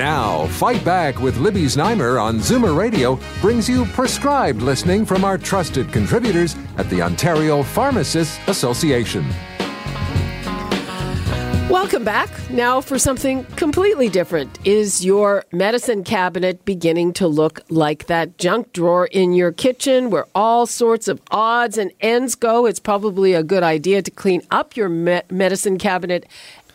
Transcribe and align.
Now, 0.00 0.46
Fight 0.46 0.82
Back 0.82 1.20
with 1.20 1.36
Libby 1.36 1.64
Znaimer 1.64 2.18
on 2.18 2.38
Zoomer 2.38 2.74
Radio 2.74 3.20
brings 3.42 3.68
you 3.68 3.84
prescribed 3.84 4.62
listening 4.62 5.04
from 5.04 5.26
our 5.26 5.36
trusted 5.36 5.92
contributors 5.92 6.56
at 6.78 6.88
the 6.88 7.02
Ontario 7.02 7.62
Pharmacists 7.62 8.38
Association. 8.48 9.28
Welcome 11.68 12.02
back. 12.02 12.30
Now 12.50 12.80
for 12.80 12.98
something 12.98 13.44
completely 13.56 14.08
different. 14.08 14.58
Is 14.66 15.04
your 15.04 15.44
medicine 15.52 16.02
cabinet 16.02 16.64
beginning 16.64 17.12
to 17.14 17.28
look 17.28 17.60
like 17.68 18.06
that 18.06 18.38
junk 18.38 18.72
drawer 18.72 19.06
in 19.06 19.34
your 19.34 19.52
kitchen 19.52 20.10
where 20.10 20.26
all 20.34 20.66
sorts 20.66 21.08
of 21.08 21.20
odds 21.30 21.78
and 21.78 21.92
ends 22.00 22.34
go? 22.34 22.66
It's 22.66 22.80
probably 22.80 23.34
a 23.34 23.42
good 23.42 23.62
idea 23.62 24.02
to 24.02 24.10
clean 24.10 24.42
up 24.50 24.76
your 24.76 24.88
me- 24.88 25.22
medicine 25.30 25.78
cabinet 25.78 26.26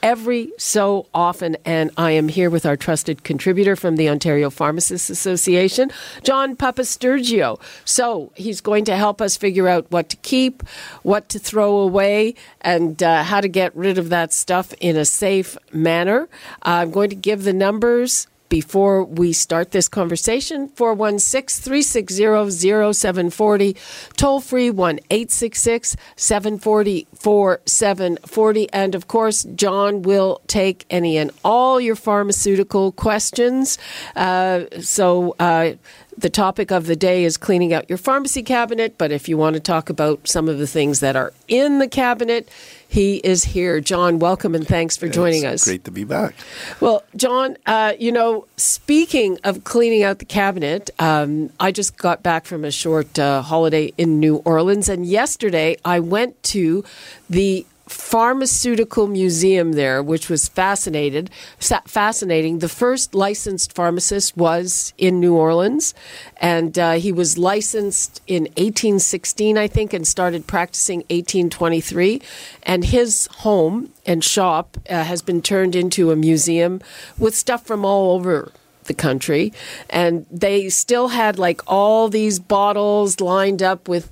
every 0.01 0.51
so 0.57 1.07
often. 1.13 1.57
And 1.65 1.91
I 1.97 2.11
am 2.11 2.27
here 2.27 2.49
with 2.49 2.65
our 2.65 2.75
trusted 2.77 3.23
contributor 3.23 3.75
from 3.75 3.95
the 3.95 4.09
Ontario 4.09 4.49
Pharmacists 4.49 5.09
Association, 5.09 5.91
John 6.23 6.55
Papastergiou. 6.55 7.59
So 7.85 8.31
he's 8.35 8.61
going 8.61 8.85
to 8.85 8.95
help 8.95 9.21
us 9.21 9.37
figure 9.37 9.67
out 9.67 9.89
what 9.91 10.09
to 10.09 10.17
keep, 10.17 10.63
what 11.03 11.29
to 11.29 11.39
throw 11.39 11.77
away, 11.77 12.35
and 12.61 13.01
uh, 13.01 13.23
how 13.23 13.41
to 13.41 13.47
get 13.47 13.75
rid 13.75 13.97
of 13.97 14.09
that 14.09 14.33
stuff 14.33 14.73
in 14.79 14.95
a 14.95 15.05
safe 15.05 15.57
manner. 15.71 16.27
I'm 16.61 16.91
going 16.91 17.09
to 17.09 17.15
give 17.15 17.43
the 17.43 17.53
numbers 17.53 18.27
before 18.49 19.03
we 19.03 19.33
start 19.33 19.71
this 19.71 19.87
conversation 19.87 20.69
416 20.69 21.63
360 21.63 22.93
0740 22.93 23.75
toll 24.15 24.39
free 24.39 24.69
1 24.69 24.99
866 25.09 25.95
740 26.15 27.07
4740 27.13 28.73
and 28.73 28.95
of 28.95 29.07
course 29.07 29.43
john 29.55 30.01
will 30.01 30.41
take 30.47 30.85
any 30.89 31.17
and 31.17 31.31
all 31.43 31.79
your 31.79 31.95
pharmaceutical 31.95 32.91
questions. 32.91 33.77
Uh, 34.15 34.65
so 34.79 35.35
uh, 35.39 35.73
the 36.17 36.29
topic 36.29 36.71
of 36.71 36.85
the 36.85 36.95
day 36.95 37.23
is 37.23 37.37
cleaning 37.37 37.73
out 37.73 37.89
your 37.89 37.97
pharmacy 37.97 38.43
cabinet, 38.43 38.97
but 38.97 39.11
if 39.11 39.27
you 39.27 39.37
want 39.37 39.55
to 39.55 39.59
talk 39.59 39.89
about 39.89 40.27
some 40.27 40.47
of 40.47 40.57
the 40.57 40.67
things 40.67 40.99
that 41.01 41.15
are 41.15 41.33
in 41.47 41.79
the 41.79 41.87
cabinet, 41.87 42.49
he 42.95 43.17
is 43.17 43.43
here. 43.43 43.81
John, 43.81 44.19
welcome 44.19 44.55
and 44.55 44.65
thanks 44.65 44.95
for 44.95 45.09
joining 45.09 45.43
it's 45.43 45.63
us. 45.63 45.63
Great 45.65 45.83
to 45.83 45.91
be 45.91 46.05
back. 46.05 46.33
Well, 46.79 47.03
John, 47.17 47.57
uh, 47.65 47.91
you 47.99 48.09
know, 48.09 48.47
speaking 48.55 49.37
of 49.43 49.65
cleaning 49.65 50.03
out 50.03 50.19
the 50.19 50.25
cabinet, 50.25 50.91
um, 50.97 51.49
I 51.59 51.73
just 51.73 51.97
got 51.97 52.23
back 52.23 52.45
from 52.45 52.63
a 52.63 52.71
short 52.71 53.19
uh, 53.19 53.41
holiday 53.41 53.91
in 53.97 54.21
New 54.21 54.37
Orleans, 54.37 54.87
and 54.87 55.05
yesterday 55.05 55.75
I 55.83 55.99
went 55.99 56.41
to 56.43 56.85
the 57.29 57.65
pharmaceutical 57.87 59.07
museum 59.07 59.73
there, 59.73 60.01
which 60.01 60.29
was 60.29 60.47
fascinated, 60.47 61.29
fascinating. 61.59 62.59
The 62.59 62.69
first 62.69 63.13
licensed 63.13 63.73
pharmacist 63.73 64.35
was 64.35 64.93
in 64.97 65.19
New 65.19 65.35
Orleans, 65.35 65.93
and 66.37 66.77
uh, 66.79 66.93
he 66.93 67.11
was 67.11 67.37
licensed 67.37 68.21
in 68.27 68.43
1816, 68.43 69.57
I 69.57 69.67
think, 69.67 69.93
and 69.93 70.07
started 70.07 70.47
practicing 70.47 70.99
1823. 71.09 72.21
And 72.63 72.85
his 72.85 73.27
home 73.37 73.91
and 74.05 74.23
shop 74.23 74.77
uh, 74.89 75.03
has 75.03 75.21
been 75.21 75.41
turned 75.41 75.75
into 75.75 76.11
a 76.11 76.15
museum 76.15 76.81
with 77.19 77.35
stuff 77.35 77.65
from 77.65 77.85
all 77.85 78.15
over 78.15 78.51
the 78.85 78.93
country, 78.93 79.53
and 79.89 80.25
they 80.31 80.69
still 80.69 81.09
had 81.09 81.37
like 81.37 81.61
all 81.67 82.07
these 82.07 82.39
bottles 82.39 83.19
lined 83.19 83.61
up 83.61 83.87
with 83.87 84.11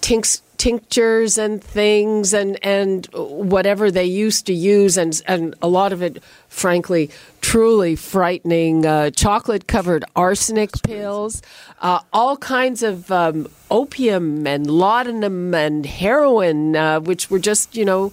tinks 0.00 0.42
tinctures 0.62 1.38
and 1.38 1.60
things 1.60 2.32
and, 2.32 2.56
and 2.64 3.06
whatever 3.14 3.90
they 3.90 4.04
used 4.04 4.46
to 4.46 4.52
use, 4.52 4.96
and, 4.96 5.20
and 5.26 5.56
a 5.60 5.66
lot 5.66 5.92
of 5.92 6.00
it, 6.02 6.22
frankly, 6.48 7.10
truly 7.40 7.96
frightening 7.96 8.86
uh, 8.86 9.10
chocolate 9.10 9.66
covered 9.66 10.04
arsenic 10.14 10.70
pills, 10.84 11.42
uh, 11.80 11.98
all 12.12 12.36
kinds 12.36 12.84
of 12.84 13.10
um, 13.10 13.48
opium 13.72 14.46
and 14.46 14.70
laudanum 14.70 15.52
and 15.52 15.84
heroin, 15.84 16.76
uh, 16.76 17.00
which 17.00 17.28
were 17.28 17.40
just, 17.40 17.76
you 17.76 17.84
know, 17.84 18.12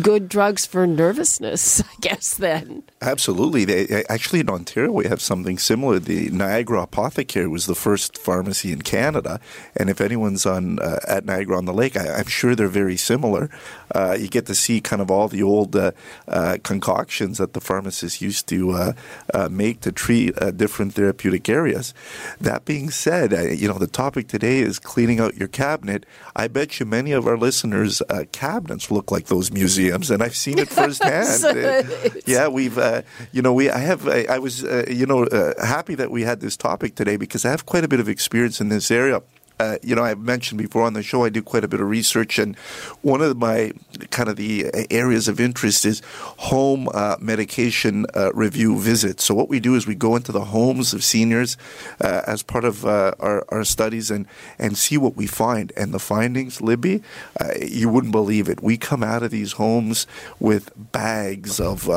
good 0.00 0.28
drugs 0.28 0.66
for 0.66 0.86
nervousness, 0.86 1.80
I 1.82 1.94
guess, 2.00 2.34
then. 2.34 2.82
Absolutely. 3.02 3.64
They, 3.64 4.04
actually, 4.08 4.40
in 4.40 4.50
Ontario, 4.50 4.92
we 4.92 5.06
have 5.06 5.20
something 5.20 5.58
similar. 5.58 5.98
The 5.98 6.30
Niagara 6.30 6.82
Apothecary 6.82 7.48
was 7.48 7.66
the 7.66 7.74
first 7.74 8.18
pharmacy 8.18 8.72
in 8.72 8.82
Canada. 8.82 9.40
And 9.76 9.90
if 9.90 10.00
anyone's 10.00 10.46
on 10.46 10.78
uh, 10.78 11.00
at 11.06 11.24
Niagara 11.24 11.56
on 11.56 11.64
the 11.64 11.74
Lake, 11.74 11.96
I, 11.96 12.20
am 12.20 12.26
sure 12.26 12.54
they're 12.54 12.68
very 12.68 12.96
similar. 12.96 13.50
Uh, 13.94 14.16
you 14.18 14.28
get 14.28 14.46
to 14.46 14.54
see 14.54 14.80
kind 14.80 15.02
of 15.02 15.10
all 15.10 15.28
the 15.28 15.42
old 15.42 15.76
uh, 15.76 15.92
uh 16.28 16.58
concoctions 16.62 17.38
that 17.38 17.52
the 17.52 17.60
pharmacists 17.60 18.20
used 18.20 18.46
to 18.48 18.72
uh, 18.72 18.92
uh, 19.34 19.48
make 19.50 19.80
to 19.80 19.92
treat 19.92 20.34
different 20.56 20.94
therapeutic 20.94 21.48
areas. 21.48 21.94
That 22.40 22.64
being 22.64 22.90
said, 22.90 23.32
you 23.58 23.68
know, 23.68 23.78
the 23.78 23.86
topic 23.86 24.28
today 24.28 24.60
is 24.60 24.78
cleaning 24.78 25.20
out 25.20 25.36
your 25.36 25.48
cabinet. 25.48 26.04
I 26.34 26.48
bet 26.48 26.80
you 26.80 26.86
many 26.86 27.12
of 27.12 27.26
our 27.26 27.36
listeners' 27.36 28.02
cabinets 28.32 28.90
look 28.90 29.10
like 29.10 29.26
those 29.26 29.50
museums, 29.58 30.10
and 30.10 30.22
I've 30.22 30.36
seen 30.36 30.58
it 30.58 30.68
firsthand. 30.80 32.22
yeah, 32.26 32.48
we've, 32.48 32.78
uh, 32.78 33.02
you 33.32 33.42
know, 33.42 33.52
we. 33.52 33.70
I 33.70 33.78
have. 33.78 34.06
I, 34.08 34.26
I 34.36 34.38
was, 34.38 34.64
uh, 34.64 34.84
you 34.88 35.06
know, 35.06 35.24
uh, 35.24 35.66
happy 35.66 35.94
that 35.96 36.10
we 36.10 36.22
had 36.22 36.40
this 36.40 36.56
topic 36.56 36.94
today 36.94 37.16
because 37.16 37.44
I 37.44 37.50
have 37.50 37.66
quite 37.66 37.84
a 37.84 37.88
bit 37.88 38.00
of 38.00 38.08
experience 38.08 38.60
in 38.60 38.68
this 38.68 38.90
area 38.90 39.22
uh, 39.58 39.78
you 39.82 39.94
know, 39.94 40.04
I've 40.04 40.18
mentioned 40.18 40.58
before 40.58 40.82
on 40.82 40.92
the 40.92 41.02
show, 41.02 41.24
I 41.24 41.30
do 41.30 41.42
quite 41.42 41.64
a 41.64 41.68
bit 41.68 41.80
of 41.80 41.88
research, 41.88 42.38
and 42.38 42.56
one 43.02 43.22
of 43.22 43.36
my 43.38 43.72
kind 44.10 44.28
of 44.28 44.36
the 44.36 44.66
areas 44.90 45.28
of 45.28 45.40
interest 45.40 45.86
is 45.86 46.02
home 46.38 46.88
uh, 46.92 47.16
medication 47.20 48.06
uh, 48.14 48.32
review 48.34 48.78
visits. 48.78 49.24
So 49.24 49.34
what 49.34 49.48
we 49.48 49.60
do 49.60 49.74
is 49.74 49.86
we 49.86 49.94
go 49.94 50.14
into 50.14 50.30
the 50.32 50.44
homes 50.44 50.92
of 50.92 51.02
seniors 51.02 51.56
uh, 52.00 52.22
as 52.26 52.42
part 52.42 52.64
of 52.64 52.84
uh, 52.84 53.14
our, 53.18 53.44
our 53.48 53.64
studies 53.64 54.10
and 54.10 54.26
and 54.58 54.76
see 54.76 54.98
what 54.98 55.16
we 55.16 55.26
find. 55.26 55.72
And 55.76 55.94
the 55.94 55.98
findings, 55.98 56.60
Libby, 56.60 57.02
uh, 57.40 57.52
you 57.66 57.88
wouldn't 57.88 58.12
believe 58.12 58.48
it. 58.48 58.62
We 58.62 58.76
come 58.76 59.02
out 59.02 59.22
of 59.22 59.30
these 59.30 59.52
homes 59.52 60.06
with 60.38 60.70
bags 60.92 61.60
of 61.60 61.88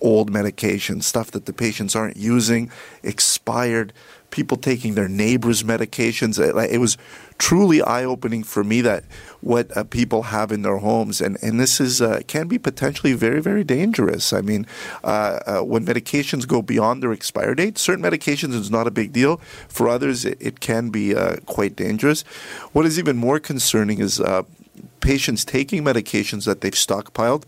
old 0.00 0.30
medication, 0.30 1.02
stuff 1.02 1.30
that 1.32 1.44
the 1.44 1.52
patients 1.52 1.94
aren't 1.94 2.16
using, 2.16 2.70
expired 3.02 3.92
people 4.30 4.56
taking 4.56 4.94
their 4.94 5.08
neighbors' 5.08 5.62
medications. 5.62 6.38
It 6.38 6.78
was 6.78 6.96
truly 7.38 7.82
eye 7.82 8.04
opening 8.04 8.42
for 8.42 8.62
me 8.62 8.80
that 8.82 9.04
what 9.40 9.74
uh, 9.76 9.84
people 9.84 10.24
have 10.24 10.52
in 10.52 10.62
their 10.62 10.78
homes, 10.78 11.20
and 11.20 11.38
and 11.42 11.58
this 11.58 11.80
is 11.80 12.02
uh, 12.02 12.20
can 12.26 12.48
be 12.48 12.58
potentially 12.58 13.14
very 13.14 13.40
very 13.40 13.64
dangerous. 13.64 14.32
I 14.32 14.40
mean, 14.40 14.66
uh, 15.04 15.40
uh 15.46 15.60
when 15.60 15.84
medications 15.84 16.46
go 16.46 16.62
beyond 16.62 17.02
their 17.02 17.12
expire 17.12 17.54
date, 17.54 17.78
certain 17.78 18.04
medications 18.04 18.54
is 18.54 18.70
not 18.70 18.86
a 18.86 18.90
big 18.90 19.12
deal. 19.12 19.38
For 19.68 19.88
others, 19.88 20.24
it, 20.24 20.38
it 20.40 20.60
can 20.60 20.90
be 20.90 21.14
uh, 21.14 21.36
quite 21.46 21.76
dangerous. 21.76 22.22
What 22.72 22.86
is 22.86 22.98
even 22.98 23.16
more 23.16 23.40
concerning 23.40 24.00
is 24.00 24.20
uh, 24.20 24.42
patients 25.00 25.44
taking 25.44 25.82
medications 25.82 26.44
that 26.44 26.60
they've 26.60 26.72
stockpiled 26.72 27.44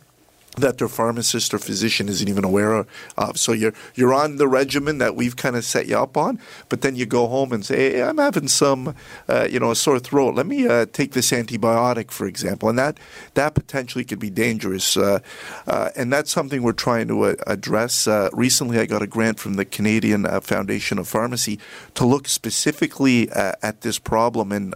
that 0.57 0.79
their 0.79 0.89
pharmacist 0.89 1.55
or 1.55 1.59
physician 1.59 2.09
isn't 2.09 2.29
even 2.29 2.45
aware 2.45 2.85
of. 3.17 3.39
So 3.39 3.53
you're 3.53 3.73
you're 3.95 4.13
on 4.13 4.37
the 4.37 4.47
regimen 4.47 4.99
that 4.99 5.17
we've 5.17 5.37
kind 5.37 5.57
of 5.57 5.65
set 5.65 5.87
you 5.87 5.97
up 5.97 6.17
on, 6.17 6.39
but 6.69 6.83
then 6.83 6.95
you 6.95 7.07
go 7.07 7.27
home 7.27 7.53
and 7.53 7.65
say, 7.65 7.93
hey, 7.93 8.03
I'm 8.03 8.19
having 8.19 8.49
some, 8.49 8.95
uh, 9.29 9.49
you 9.51 9.59
know, 9.59 9.71
a 9.71 9.77
sore 9.77 9.99
throat. 9.99 10.35
Let 10.35 10.47
me 10.47 10.67
uh, 10.67 10.87
take 10.93 11.13
this 11.13 11.31
antibiotic, 11.31 12.11
for 12.11 12.27
example, 12.27 12.69
and 12.69 12.79
that 12.79 12.99
that 13.35 13.55
potentially 13.55 14.05
could 14.05 14.19
be 14.19 14.31
dangerous. 14.31 14.97
Uh, 14.97 15.21
uh 15.67 15.91
and 15.97 16.13
that's 16.13 16.31
something 16.31 16.63
we're 16.63 16.73
trying 16.73 17.09
to 17.09 17.23
uh, 17.23 17.35
address. 17.47 18.07
Uh, 18.07 18.29
recently, 18.33 18.79
I 18.79 18.87
got 18.87 19.03
a 19.03 19.07
grant 19.07 19.41
from 19.41 19.55
the 19.55 19.65
Canadian 19.65 20.25
Foundation 20.43 20.99
of 20.99 21.09
Pharmacy 21.09 21.59
to 21.95 22.05
look 22.05 22.29
specifically 22.29 23.31
at 23.31 23.81
this 23.81 23.99
problem, 23.99 24.53
and 24.53 24.75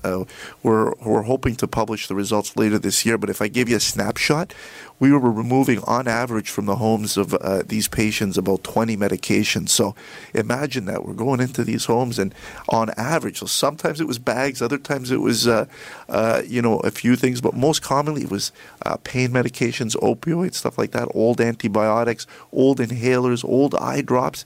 we're 0.62 0.94
we're 1.04 1.22
hoping 1.22 1.54
to 1.56 1.68
publish 1.68 2.08
the 2.08 2.14
results 2.14 2.56
later 2.56 2.78
this 2.78 3.04
year. 3.04 3.18
But 3.18 3.30
if 3.30 3.42
I 3.42 3.48
give 3.48 3.68
you 3.68 3.76
a 3.76 3.80
snapshot, 3.80 4.54
we 4.98 5.12
were 5.12 5.18
removing 5.18 5.65
removing, 5.66 5.84
on 5.88 6.08
average, 6.08 6.50
from 6.50 6.66
the 6.66 6.76
homes 6.76 7.16
of 7.16 7.34
uh, 7.34 7.62
these 7.66 7.88
patients 7.88 8.38
about 8.38 8.62
20 8.64 8.96
medications. 8.96 9.70
So 9.70 9.94
imagine 10.34 10.86
that 10.86 11.04
we're 11.04 11.14
going 11.14 11.40
into 11.40 11.64
these 11.64 11.86
homes, 11.86 12.18
and 12.18 12.34
on 12.68 12.90
average, 12.96 13.38
so 13.38 13.46
sometimes 13.46 14.00
it 14.00 14.06
was 14.06 14.18
bags, 14.18 14.62
other 14.62 14.78
times 14.78 15.10
it 15.10 15.20
was, 15.20 15.46
uh, 15.46 15.66
uh, 16.08 16.42
you 16.46 16.62
know, 16.62 16.78
a 16.80 16.90
few 16.90 17.16
things, 17.16 17.40
but 17.40 17.54
most 17.54 17.82
commonly 17.82 18.22
it 18.22 18.30
was 18.30 18.52
uh, 18.84 18.96
pain 18.98 19.30
medications, 19.30 19.96
opioids, 19.96 20.54
stuff 20.54 20.78
like 20.78 20.92
that, 20.92 21.08
old 21.14 21.40
antibiotics, 21.40 22.26
old 22.52 22.78
inhalers, 22.78 23.44
old 23.44 23.74
eye 23.74 24.02
drops 24.02 24.44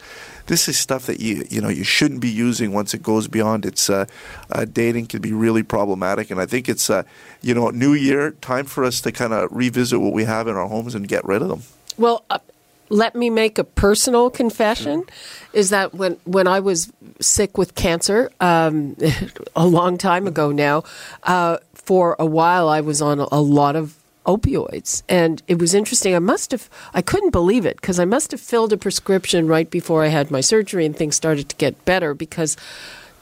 this 0.51 0.69
is 0.69 0.77
stuff 0.77 1.07
that 1.07 1.21
you 1.21 1.47
you 1.49 1.61
know 1.61 1.69
you 1.69 1.85
shouldn't 1.85 2.21
be 2.21 2.29
using 2.29 2.73
once 2.73 2.93
it 2.93 3.03
goes 3.03 3.29
beyond. 3.29 3.65
Its 3.65 3.89
uh, 3.89 4.05
uh, 4.51 4.65
dating 4.65 5.07
can 5.07 5.23
be 5.23 5.33
really 5.33 5.63
problematic 5.63 6.29
and 6.29 6.41
I 6.41 6.47
think 6.47 6.69
it's 6.69 6.91
uh, 6.91 7.05
you 7.41 7.55
know 7.55 7.71
new 7.71 7.95
year 7.95 8.33
time 8.33 8.67
for 8.67 8.85
us 8.85 9.01
to 9.03 9.13
kind 9.13 9.33
of 9.33 9.49
revisit 9.53 10.01
what 10.01 10.13
we 10.13 10.25
have 10.25 10.49
in 10.49 10.57
our 10.57 10.67
homes 10.67 10.97
and 10.97 11.07
get 11.07 11.25
rid 11.25 11.41
of 11.41 11.49
them. 11.49 11.63
Well 11.97 12.25
uh, 12.31 12.41
let 12.89 13.15
me 13.15 13.31
make 13.31 13.59
a 13.59 13.65
personal 13.65 14.29
confession 14.29 15.05
is 15.53 15.71
that 15.71 15.95
when 15.95 16.19
when 16.25 16.49
I 16.49 16.59
was 16.59 16.93
sick 17.21 17.57
with 17.57 17.77
cancer 17.77 18.33
um, 18.41 18.97
a 19.57 19.67
long 19.69 19.99
time 19.99 20.27
ago 20.27 20.51
now 20.51 20.83
uh, 21.23 21.59
for 21.75 22.17
a 22.19 22.27
while 22.27 22.69
I 22.69 22.81
was 22.81 23.01
on 23.01 23.21
a, 23.21 23.29
a 23.31 23.41
lot 23.41 23.77
of 23.77 24.00
opioids. 24.27 25.03
And 25.09 25.43
it 25.49 25.59
was 25.59 25.75
interesting. 25.75 26.15
I 26.15 26.19
must 26.19 26.51
have, 26.51 26.69
I 26.95 27.03
couldn't 27.03 27.31
believe 27.31 27.67
it 27.67 27.77
because 27.81 27.99
I 27.99 28.05
must 28.05 28.31
have 28.31 28.41
filled 28.41 28.73
a 28.73 28.77
prescription 28.77 29.47
right 29.47 29.71
before 29.71 30.05
I 30.05 30.09
had 30.09 30.31
my 30.31 30.41
surgery 30.41 30.87
and 30.87 30.97
things 30.97 31.17
started 31.17 31.49
to 31.49 31.57
get 31.57 31.85
better 31.85 32.15
because 32.15 32.57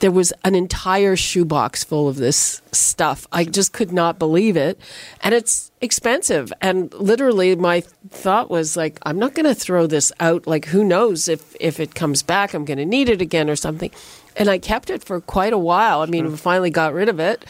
there 0.01 0.11
was 0.13 0.33
an 0.45 0.55
entire 0.55 1.17
shoebox 1.17 1.83
full 1.83 2.09
of 2.09 2.17
this 2.17 2.63
stuff. 2.73 3.27
I 3.33 3.45
just 3.45 3.73
could 3.73 3.93
not 3.93 4.19
believe 4.19 4.57
it. 4.57 4.79
And 5.23 5.35
it's 5.35 5.73
expensive. 5.81 6.53
And 6.61 6.93
literally, 6.95 7.57
my 7.57 7.81
thought 8.09 8.51
was 8.51 8.77
like, 8.77 8.99
I'm 9.03 9.19
not 9.19 9.35
going 9.35 9.47
to 9.47 9.55
throw 9.55 9.87
this 9.87 10.13
out. 10.21 10.47
Like, 10.47 10.67
who 10.67 10.85
knows 10.85 11.29
if, 11.29 11.57
if 11.59 11.81
it 11.81 11.95
comes 11.95 12.23
back, 12.23 12.55
I'm 12.55 12.65
going 12.65 12.79
to 12.79 12.87
need 12.87 13.09
it 13.09 13.21
again 13.21 13.51
or 13.51 13.57
something. 13.57 13.91
And 14.37 14.49
I 14.49 14.59
kept 14.59 14.89
it 14.89 15.03
for 15.03 15.21
quite 15.21 15.53
a 15.53 15.59
while. 15.59 16.01
I 16.03 16.07
mean, 16.07 16.31
we 16.31 16.37
finally 16.37 16.71
got 16.71 16.95
rid 16.95 17.09
of 17.09 17.19
it 17.19 17.45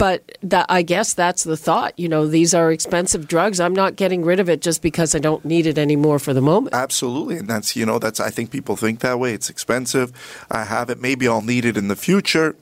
but 0.00 0.32
that 0.42 0.64
I 0.70 0.80
guess 0.80 1.12
that's 1.12 1.44
the 1.44 1.58
thought. 1.58 1.92
You 1.98 2.08
know, 2.08 2.26
these 2.26 2.54
are 2.54 2.72
expensive 2.72 3.28
drugs. 3.28 3.60
I'm 3.60 3.74
not 3.74 3.96
getting 3.96 4.24
rid 4.24 4.40
of 4.40 4.48
it 4.48 4.62
just 4.62 4.80
because 4.80 5.14
I 5.14 5.18
don't 5.18 5.44
need 5.44 5.66
it 5.66 5.76
anymore 5.76 6.18
for 6.18 6.32
the 6.32 6.40
moment. 6.40 6.74
Absolutely, 6.74 7.36
and 7.36 7.46
that's 7.46 7.76
you 7.76 7.84
know 7.84 7.98
that's 7.98 8.18
I 8.18 8.30
think 8.30 8.50
people 8.50 8.76
think 8.76 9.00
that 9.00 9.18
way. 9.18 9.34
It's 9.34 9.50
expensive. 9.50 10.10
I 10.50 10.64
have 10.64 10.88
it. 10.88 11.02
Maybe 11.02 11.28
I'll 11.28 11.42
need 11.42 11.66
it 11.66 11.76
in 11.76 11.88
the 11.88 11.96
future 11.96 12.56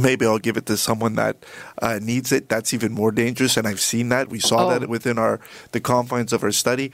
maybe 0.00 0.26
I'll 0.26 0.38
give 0.38 0.56
it 0.56 0.66
to 0.66 0.76
someone 0.76 1.14
that 1.14 1.36
uh, 1.80 1.98
needs 2.00 2.32
it. 2.32 2.48
That's 2.48 2.72
even 2.72 2.92
more 2.92 3.12
dangerous, 3.12 3.56
and 3.56 3.66
I've 3.66 3.80
seen 3.80 4.08
that. 4.10 4.28
We 4.28 4.38
saw 4.38 4.66
oh. 4.66 4.78
that 4.78 4.88
within 4.88 5.18
our 5.18 5.40
the 5.72 5.80
confines 5.80 6.32
of 6.32 6.42
our 6.42 6.52
study. 6.52 6.92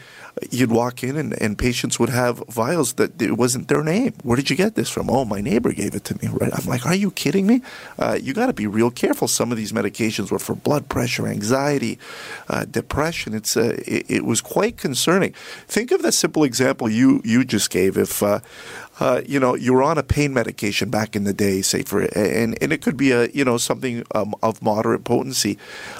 You'd 0.50 0.70
walk 0.70 1.03
in, 1.03 1.17
and, 1.17 1.41
and 1.41 1.58
patients 1.58 1.99
would 1.99 2.11
have 2.11 2.43
vials 2.49 2.94
that 2.94 3.20
it 3.20 3.37
wasn't 3.37 3.69
their 3.69 3.82
name. 3.82 4.14
Where 4.23 4.37
did 4.37 4.50
you 4.50 4.56
get 4.56 4.75
this 4.75 4.91
from? 4.91 5.08
Oh, 5.08 5.25
my 5.25 5.41
neighbor 5.41 5.73
gave 5.73 5.94
it 5.94 6.05
to 6.05 6.14
me. 6.14 6.29
Right? 6.32 6.53
I'm 6.55 6.67
like, 6.67 6.87
are 6.87 6.94
you 6.94 7.11
kidding 7.11 7.47
me? 7.47 7.62
Uh, 7.99 8.19
you 8.20 8.35
got 8.35 8.47
to 8.47 8.53
be 8.53 8.67
real 8.67 8.91
careful. 8.91 9.29
Some 9.29 9.50
of 9.50 9.56
these 9.56 9.73
medications 9.73 10.31
were 10.31 10.38
for 10.38 10.55
blood 10.55 10.88
pressure, 10.88 11.26
anxiety, 11.26 11.99
uh, 12.49 12.64
depression. 12.64 13.35
It's 13.35 13.56
uh, 13.56 13.76
it, 13.87 14.06
it, 14.09 14.25
was 14.25 14.41
quite 14.41 14.76
concerning. 14.76 15.32
Think 15.69 15.91
of 15.93 16.02
the 16.02 16.12
simple 16.12 16.44
example 16.44 16.88
you 16.88 17.20
you 17.25 17.44
just 17.44 17.70
gave. 17.70 17.97
If 17.97 18.23
uh, 18.98 19.20
you 19.26 19.38
know, 19.38 19.54
you 19.54 19.75
were 19.75 19.82
on 19.82 19.98
a 19.98 20.02
pain 20.02 20.32
medication 20.32 20.88
back 20.88 21.14
in 21.14 21.25
the 21.25 21.32
day, 21.32 21.60
say 21.60 21.82
for, 21.82 22.02
and, 22.02 22.60
and 22.62 22.72
it 22.72 22.81
could 22.81 22.96
be 22.96 23.12
a, 23.12 23.28
you 23.28 23.44
know, 23.44 23.58
something 23.58 24.04
um, 24.14 24.34
of 24.43 24.62
moderate 24.62 25.04
potency. 25.04 25.58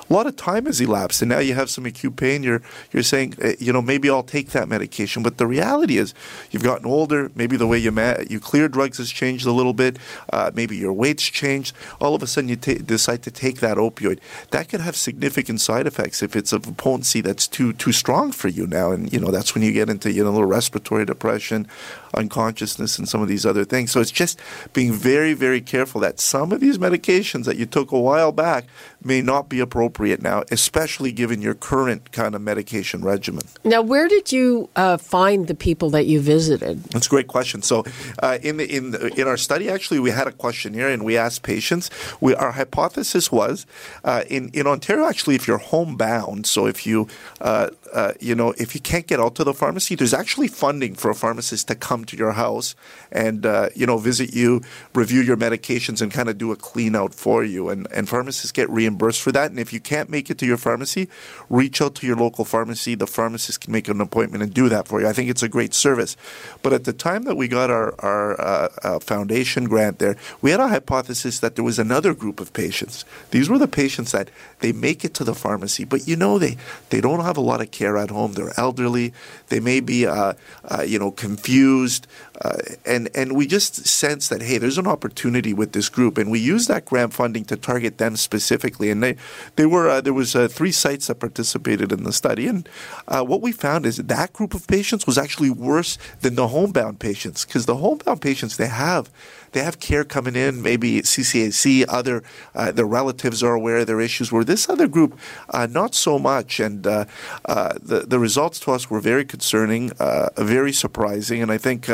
A 0.08 0.12
lot 0.12 0.26
of 0.26 0.37
time 0.37 0.64
has 0.64 0.81
elapsed, 0.81 1.20
and 1.20 1.28
now 1.28 1.38
you 1.38 1.54
have 1.54 1.69
some 1.69 1.84
acute 1.84 2.16
pain. 2.16 2.43
You're, 2.43 2.62
you're 2.93 3.02
saying, 3.02 3.34
uh, 3.43 3.52
you 3.58 3.72
know, 3.72 3.82
maybe 3.82 4.08
I'll 4.08 4.22
take 4.22 4.50
that 4.50 4.69
medication. 4.69 5.22
But 5.22 5.37
the 5.37 5.46
reality 5.46 5.98
is, 5.98 6.14
you've 6.50 6.62
gotten 6.62 6.87
older. 6.87 7.31
Maybe 7.34 7.56
the 7.56 7.66
way 7.66 7.78
you 7.78 7.93
ma- 7.93 8.16
you 8.28 8.40
clear 8.40 8.69
drugs 8.69 8.96
has 8.96 9.10
changed 9.10 9.46
a 9.46 9.52
little 9.52 9.75
bit. 9.75 9.99
Uh, 10.32 10.50
maybe 10.54 10.76
your 10.76 10.92
weight's 10.92 11.25
changed. 11.25 11.76
All 12.00 12.14
of 12.14 12.22
a 12.22 12.26
sudden, 12.26 12.49
you 12.49 12.56
t- 12.56 12.78
decide 12.78 13.22
to 13.25 13.31
take 13.31 13.60
that 13.60 13.76
opioid. 13.76 14.20
That 14.52 14.69
could 14.70 14.81
have 14.81 14.96
significant 14.96 15.60
side 15.60 15.87
effects 15.87 16.22
if 16.22 16.34
it's 16.34 16.52
of 16.52 16.66
a 16.66 16.72
potency 16.72 17.20
that's 17.20 17.46
too 17.46 17.75
too 17.75 17.92
strong 17.92 18.32
for 18.32 18.49
you 18.49 18.66
now. 18.66 18.90
And 18.92 19.12
you 19.12 19.20
know, 19.20 19.31
that's 19.31 19.54
when 19.54 19.62
you 19.62 19.72
get 19.72 19.90
into 19.90 20.10
you 20.10 20.25
know, 20.25 20.31
a 20.31 20.32
little 20.32 20.46
respiratory 20.46 21.04
depression, 21.04 21.69
unconsciousness 22.16 22.98
and 22.98 23.08
some 23.08 23.22
of 23.22 23.28
these 23.28 23.44
other 23.44 23.64
things. 23.64 23.90
So 23.90 24.00
it's 24.00 24.10
just 24.10 24.40
being 24.72 24.92
very, 24.92 25.34
very 25.34 25.60
careful 25.60 26.00
that 26.02 26.18
some 26.20 26.52
of 26.52 26.60
these 26.60 26.78
medications 26.78 27.44
that 27.44 27.56
you 27.56 27.66
took 27.66 27.92
a 27.92 28.00
while 28.00 28.32
back 28.32 28.64
may 29.02 29.22
not 29.22 29.48
be 29.48 29.60
appropriate 29.60 30.22
now, 30.22 30.42
especially 30.50 31.12
given 31.12 31.40
your 31.40 31.54
current 31.54 32.12
kind 32.12 32.34
of 32.34 32.40
medication 32.40 33.02
regimen. 33.02 33.44
Now, 33.64 33.82
where 33.82 34.08
did 34.08 34.32
you 34.32 34.68
uh, 34.76 34.96
find 34.96 35.46
the 35.46 35.54
people 35.54 35.90
that 35.90 36.06
you 36.06 36.20
visited? 36.20 36.82
That's 36.84 37.06
a 37.06 37.10
great 37.10 37.28
question. 37.28 37.62
So, 37.62 37.84
uh, 38.22 38.38
in 38.42 38.56
the, 38.56 38.66
in 38.76 38.90
the, 38.90 39.08
in 39.20 39.28
our 39.28 39.36
study, 39.36 39.68
actually, 39.68 40.00
we 40.00 40.10
had 40.10 40.26
a 40.26 40.32
questionnaire 40.32 40.88
and 40.88 41.04
we 41.04 41.16
asked 41.16 41.42
patients. 41.42 41.90
We, 42.20 42.34
our 42.34 42.52
hypothesis 42.52 43.30
was 43.30 43.66
uh, 44.04 44.24
in 44.28 44.50
in 44.50 44.66
Ontario, 44.66 45.06
actually, 45.06 45.34
if 45.34 45.46
you're 45.46 45.58
homebound, 45.58 46.46
so 46.46 46.66
if 46.66 46.86
you 46.86 47.08
uh, 47.40 47.70
uh, 47.92 48.12
you 48.20 48.34
know 48.34 48.54
if 48.56 48.74
you 48.74 48.80
can't 48.80 49.06
get 49.06 49.20
out 49.20 49.34
to 49.36 49.44
the 49.44 49.54
pharmacy, 49.54 49.94
there's 49.94 50.14
actually 50.14 50.48
funding 50.48 50.94
for 50.94 51.10
a 51.10 51.14
pharmacist 51.14 51.68
to 51.68 51.74
come 51.74 52.04
to 52.06 52.17
your 52.17 52.32
house 52.32 52.75
and 53.12 53.47
uh, 53.47 53.69
you 53.75 53.87
know 53.87 53.99
visit 53.99 54.35
you, 54.35 54.62
review 54.94 55.20
your 55.20 55.37
medications, 55.37 56.00
and 56.00 56.12
kind 56.12 56.29
of 56.29 56.38
do 56.38 56.53
a 56.53 56.56
clean 56.56 56.94
out 56.94 57.14
for 57.14 57.44
you. 57.44 57.69
And 57.69 57.87
and 57.93 58.08
pharmacists 58.08 58.53
get 58.53 58.69
reimbursed 58.70 59.23
for 59.23 59.32
that. 59.32 59.50
And 59.50 59.61
if 59.61 59.73
you 59.73 59.81
can't 59.81 60.11
make 60.11 60.31
it 60.31 60.38
to 60.38 60.47
your 60.47 60.56
pharmacy, 60.56 61.08
reach 61.49 61.81
out 61.81 61.94
to 61.97 62.06
your 62.06 62.17
local 62.17 62.44
pharmacy. 62.44 62.94
The 62.94 63.06
pharmacist 63.06 63.61
can 63.61 63.73
make 63.73 63.88
an 63.88 64.00
appointment 64.00 64.43
and 64.43 64.53
do 64.53 64.69
that 64.69 64.88
for 64.88 65.00
you. 65.00 65.06
I 65.06 65.12
think 65.12 65.31
it's 65.31 65.43
a 65.43 65.49
great 65.49 65.75
service. 65.75 66.17
But 66.62 66.73
at 66.73 66.85
the 66.85 66.93
time 66.93 67.25
that 67.25 67.37
we 67.37 67.49
got 67.49 67.70
our 67.70 67.94
our 68.00 68.41
uh, 68.41 68.69
uh, 68.82 68.99
foundation 68.99 69.64
grant 69.64 69.99
there, 69.99 70.17
we 70.43 70.50
had 70.50 70.61
a 70.61 70.69
hypothesis 70.69 71.41
that 71.41 71.55
there 71.55 71.64
was 71.64 71.79
another 71.79 72.14
group 72.14 72.41
of 72.41 72.52
patients. 72.52 73.05
These 73.31 73.49
were 73.49 73.59
the 73.59 73.69
patients 73.69 74.12
that 74.12 74.31
they 74.61 74.73
make 74.73 75.05
it 75.05 75.14
to 75.14 75.25
the 75.25 75.35
pharmacy, 75.35 75.85
but 75.85 76.06
you 76.06 76.17
know 76.17 76.38
they 76.38 76.56
they 76.91 77.00
don't 77.00 77.20
have 77.20 77.37
a 77.37 77.41
lot 77.41 77.61
of 77.61 77.70
care 77.70 77.97
at 77.97 78.11
home. 78.11 78.32
They're 78.32 78.59
elderly. 78.59 79.12
They 79.49 79.61
may 79.61 79.81
be 79.81 80.06
uh, 80.06 80.35
uh 80.64 80.85
you 80.87 80.99
know 80.99 81.11
confused 81.11 81.95
used 81.96 82.06
uh, 82.43 82.59
and 82.85 83.09
and 83.15 83.35
we 83.35 83.47
just 83.47 83.87
sense 83.87 84.29
that 84.29 84.43
hey, 84.43 84.59
there's 84.59 84.79
an 84.79 84.87
opportunity 84.87 85.55
with 85.55 85.73
this 85.73 85.88
group, 85.88 86.19
and 86.19 86.31
we 86.31 86.38
use 86.38 86.67
that 86.67 86.85
grant 86.85 87.15
funding 87.15 87.44
to 87.44 87.56
target 87.56 87.99
them 87.99 88.17
specifically. 88.17 88.91
And 88.91 89.03
they, 89.03 89.17
they 89.56 89.65
were 89.65 89.88
uh, 89.88 90.00
there 90.00 90.12
was 90.12 90.37
uh, 90.37 90.49
three 90.49 90.73
sites 90.73 91.06
that 91.06 91.17
participated 91.17 91.93
in 91.93 92.05
the 92.05 92.12
study, 92.12 92.47
and 92.47 92.69
uh, 93.09 93.23
what 93.25 93.41
we 93.41 93.53
found 93.53 93.87
is 93.87 93.97
that, 93.97 94.09
that 94.09 94.33
group 94.35 94.55
of 94.55 94.67
patients 94.67 95.06
was 95.06 95.17
actually 95.17 95.50
worse 95.50 95.97
than 96.21 96.35
the 96.35 96.49
homebound 96.49 97.00
patients. 97.00 97.44
Because 97.47 97.65
the 97.65 97.77
homebound 97.77 98.21
patients 98.21 98.56
they 98.56 98.69
have 98.69 99.11
they 99.53 99.62
have 99.62 99.81
care 99.81 100.05
coming 100.05 100.37
in, 100.37 100.61
maybe 100.61 101.00
CCAC, 101.00 101.87
other 101.88 102.23
uh, 102.55 102.73
their 102.73 102.85
relatives 102.85 103.43
are 103.43 103.55
aware 103.55 103.79
of 103.79 103.87
their 103.87 104.03
issues. 104.03 104.31
Where 104.31 104.44
this 104.44 104.69
other 104.69 104.87
group, 104.87 105.19
uh, 105.49 105.67
not 105.67 105.94
so 105.94 106.19
much, 106.19 106.61
and 106.61 106.87
uh, 106.87 107.06
uh 107.47 107.73
the 107.81 108.00
the 108.00 108.19
results 108.19 108.61
to 108.61 108.73
us 108.73 108.91
were 108.91 109.00
very 109.00 109.25
concerning, 109.25 109.93
uh, 109.99 110.29
very 110.37 110.73
surprising, 110.73 111.41
and 111.41 111.50
I 111.50 111.56
think 111.56 111.88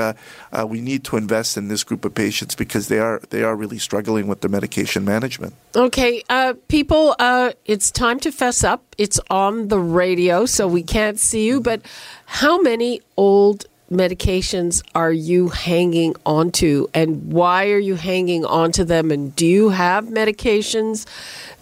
uh, 0.52 0.66
we 0.66 0.80
need 0.80 1.04
to 1.04 1.16
invest 1.16 1.56
in 1.56 1.68
this 1.68 1.84
group 1.84 2.04
of 2.04 2.14
patients 2.14 2.54
because 2.54 2.88
they 2.88 2.98
are 2.98 3.20
they 3.30 3.42
are 3.42 3.56
really 3.56 3.78
struggling 3.78 4.26
with 4.26 4.40
their 4.40 4.50
medication 4.50 5.04
management. 5.04 5.54
Okay, 5.74 6.22
people, 6.68 7.14
it's 7.64 7.90
time 7.90 8.20
to 8.20 8.32
fess 8.32 8.64
up. 8.64 8.82
It's 8.98 9.20
on 9.30 9.68
the 9.68 9.78
radio, 9.78 10.46
so 10.46 10.68
we 10.68 10.82
can't 10.82 11.18
see 11.18 11.46
you, 11.46 11.60
but 11.60 11.82
how 12.26 12.60
many 12.60 13.00
old 13.16 13.66
medications 13.92 14.82
are 14.94 15.12
you 15.12 15.50
hanging 15.50 16.14
onto 16.24 16.86
and 16.94 17.32
why 17.32 17.70
are 17.70 17.78
you 17.78 17.94
hanging 17.94 18.44
onto 18.44 18.84
them? 18.84 19.10
And 19.10 19.36
do 19.36 19.46
you 19.46 19.68
have 19.68 20.06
medications 20.06 21.06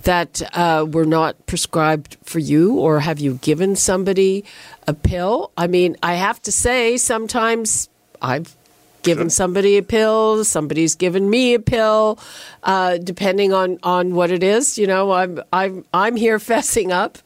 that 0.03 0.41
uh, 0.57 0.87
were 0.89 1.05
not 1.05 1.45
prescribed 1.47 2.17
for 2.23 2.39
you 2.39 2.79
or 2.79 3.00
have 3.00 3.19
you 3.19 3.35
given 3.35 3.75
somebody 3.77 4.45
a 4.87 4.95
pill? 4.95 5.50
I 5.57 5.67
mean, 5.67 5.97
I 6.03 6.15
have 6.15 6.41
to 6.43 6.53
say, 6.53 6.97
sometimes 6.97 7.89
I've 8.23 8.57
given 9.02 9.30
somebody 9.30 9.76
a 9.76 9.83
pill, 9.83 10.45
somebody's 10.45 10.95
given 10.95 11.28
me 11.28 11.54
a 11.54 11.61
pill, 11.61 12.19
uh, 12.62 12.99
depending 12.99 13.52
on, 13.52 13.78
on 13.83 14.14
what 14.14 14.30
it 14.30 14.42
is. 14.42 14.78
You 14.78 14.87
know, 14.87 15.12
I'm, 15.12 15.40
I'm, 15.52 15.85
I'm 15.92 16.16
here 16.16 16.38
fessing 16.50 16.90
up. 16.90 17.19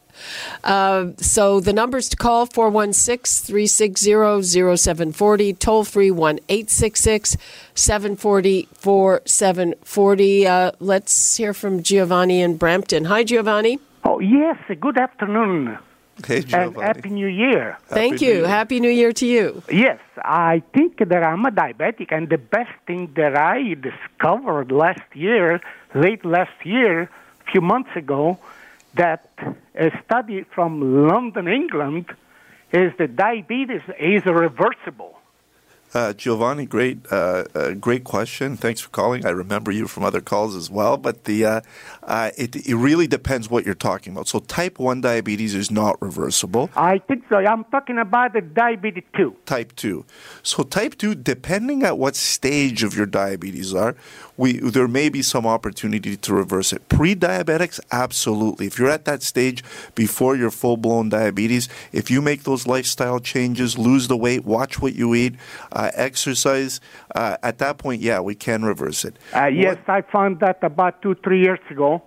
Uh, 0.63 1.11
so 1.17 1.59
the 1.59 1.73
numbers 1.73 2.09
to 2.09 2.17
call 2.17 2.45
416 2.45 3.45
360 3.45 4.77
0740, 4.77 5.53
toll 5.53 5.83
free 5.83 6.11
1 6.11 6.39
866 6.49 7.37
740 7.73 8.67
4740. 8.73 10.47
Uh, 10.47 10.71
let's 10.79 11.35
hear 11.35 11.53
from 11.53 11.83
Giovanni 11.83 12.41
in 12.41 12.57
Brampton. 12.57 13.05
Hi, 13.05 13.23
Giovanni. 13.23 13.79
Oh, 14.03 14.19
yes. 14.19 14.57
Good 14.79 14.97
afternoon. 14.97 15.77
Hey, 16.25 16.41
Giovanni. 16.41 16.75
And 16.75 16.83
Happy 16.83 17.09
New 17.09 17.27
Year. 17.27 17.77
Thank 17.87 18.13
Happy 18.13 18.25
you. 18.25 18.33
Year. 18.33 18.47
Happy 18.47 18.79
New 18.79 18.89
Year 18.89 19.11
to 19.11 19.25
you. 19.25 19.63
Yes, 19.69 19.99
I 20.23 20.63
think 20.73 20.97
that 20.97 21.23
I'm 21.23 21.45
a 21.45 21.51
diabetic, 21.51 22.11
and 22.11 22.29
the 22.29 22.37
best 22.37 22.71
thing 22.87 23.11
that 23.15 23.35
I 23.35 23.75
discovered 23.75 24.71
last 24.71 25.03
year, 25.13 25.61
late 25.93 26.23
last 26.23 26.65
year, 26.65 27.09
a 27.47 27.51
few 27.51 27.61
months 27.61 27.95
ago, 27.95 28.37
that 28.95 29.29
a 29.75 29.91
study 30.05 30.43
from 30.43 31.07
London, 31.07 31.47
England, 31.47 32.05
is 32.71 32.93
that 32.97 33.15
diabetes 33.15 33.81
is 33.99 34.25
reversible. 34.25 35.19
Uh, 35.95 36.11
Giovanni, 36.11 36.65
great, 36.65 36.99
uh, 37.09 37.45
uh, 37.55 37.71
great 37.71 38.03
question. 38.03 38.57
Thanks 38.57 38.81
for 38.81 38.89
calling. 38.89 39.25
I 39.25 39.29
remember 39.29 39.71
you 39.71 39.87
from 39.87 40.03
other 40.03 40.19
calls 40.19 40.53
as 40.53 40.69
well. 40.69 40.97
But 40.97 41.23
the 41.23 41.45
uh, 41.45 41.61
uh, 42.03 42.31
it, 42.37 42.53
it 42.67 42.75
really 42.75 43.07
depends 43.07 43.49
what 43.49 43.65
you're 43.65 43.75
talking 43.75 44.11
about. 44.11 44.27
So 44.27 44.39
type 44.39 44.77
one 44.77 44.99
diabetes 44.99 45.55
is 45.55 45.71
not 45.71 46.01
reversible. 46.01 46.69
I 46.75 46.97
think 46.97 47.23
so. 47.29 47.37
I'm 47.37 47.63
talking 47.65 47.97
about 47.97 48.33
the 48.33 48.41
diabetes 48.41 49.05
two. 49.15 49.37
Type 49.45 49.73
two. 49.77 50.03
So 50.43 50.63
type 50.63 50.97
two, 50.97 51.15
depending 51.15 51.83
at 51.83 51.97
what 51.97 52.17
stage 52.17 52.83
of 52.83 52.93
your 52.93 53.05
diabetes 53.05 53.73
are, 53.73 53.95
we 54.35 54.59
there 54.59 54.89
may 54.89 55.07
be 55.07 55.21
some 55.21 55.47
opportunity 55.47 56.17
to 56.17 56.33
reverse 56.33 56.73
it. 56.73 56.89
Pre-diabetics, 56.89 57.79
absolutely. 57.93 58.67
If 58.67 58.77
you're 58.77 58.89
at 58.89 59.05
that 59.05 59.23
stage 59.23 59.63
before 59.95 60.35
your 60.35 60.51
full-blown 60.51 61.07
diabetes, 61.07 61.69
if 61.93 62.11
you 62.11 62.21
make 62.21 62.43
those 62.43 62.67
lifestyle 62.67 63.21
changes, 63.21 63.77
lose 63.77 64.09
the 64.09 64.17
weight, 64.17 64.43
watch 64.43 64.81
what 64.81 64.93
you 64.93 65.15
eat, 65.15 65.35
uh, 65.71 65.84
exercise, 65.93 66.79
uh, 67.13 67.37
at 67.43 67.57
that 67.59 67.77
point, 67.77 68.01
yeah, 68.01 68.19
we 68.19 68.35
can 68.35 68.63
reverse 68.63 69.05
it. 69.05 69.17
Uh, 69.33 69.45
yes, 69.45 69.77
I 69.87 70.01
found 70.01 70.39
that 70.39 70.59
about 70.63 71.01
two, 71.01 71.15
three 71.15 71.41
years 71.41 71.59
ago, 71.69 72.01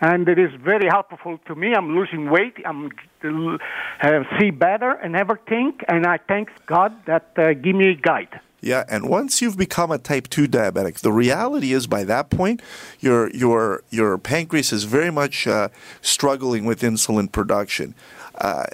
and 0.00 0.28
it 0.28 0.38
is 0.38 0.50
very 0.62 0.88
helpful 0.88 1.38
to 1.46 1.54
me. 1.54 1.74
I'm 1.74 1.94
losing 1.94 2.30
weight. 2.30 2.56
I'm 2.64 2.90
uh, 3.24 4.22
see 4.38 4.50
better 4.50 4.90
and 4.90 5.16
everything, 5.16 5.78
and 5.88 6.06
I 6.06 6.18
thank 6.18 6.50
God 6.66 6.92
that 7.06 7.30
uh, 7.36 7.54
give 7.54 7.76
me 7.76 7.90
a 7.90 7.94
guide. 7.94 8.40
Yeah, 8.64 8.84
and 8.88 9.10
once 9.10 9.42
you've 9.42 9.58
become 9.58 9.90
a 9.90 9.98
type 9.98 10.28
2 10.28 10.48
diabetic, 10.48 11.00
the 11.00 11.12
reality 11.12 11.74
is 11.74 11.86
by 11.86 12.02
that 12.04 12.30
point, 12.30 12.62
your 12.98 13.30
your 13.30 13.82
your 13.90 14.16
pancreas 14.16 14.72
is 14.72 14.84
very 14.84 15.10
much 15.10 15.46
uh, 15.46 15.68
struggling 16.00 16.64
with 16.64 16.80
insulin 16.80 17.30
production. 17.30 17.94
Uh, 18.34 18.64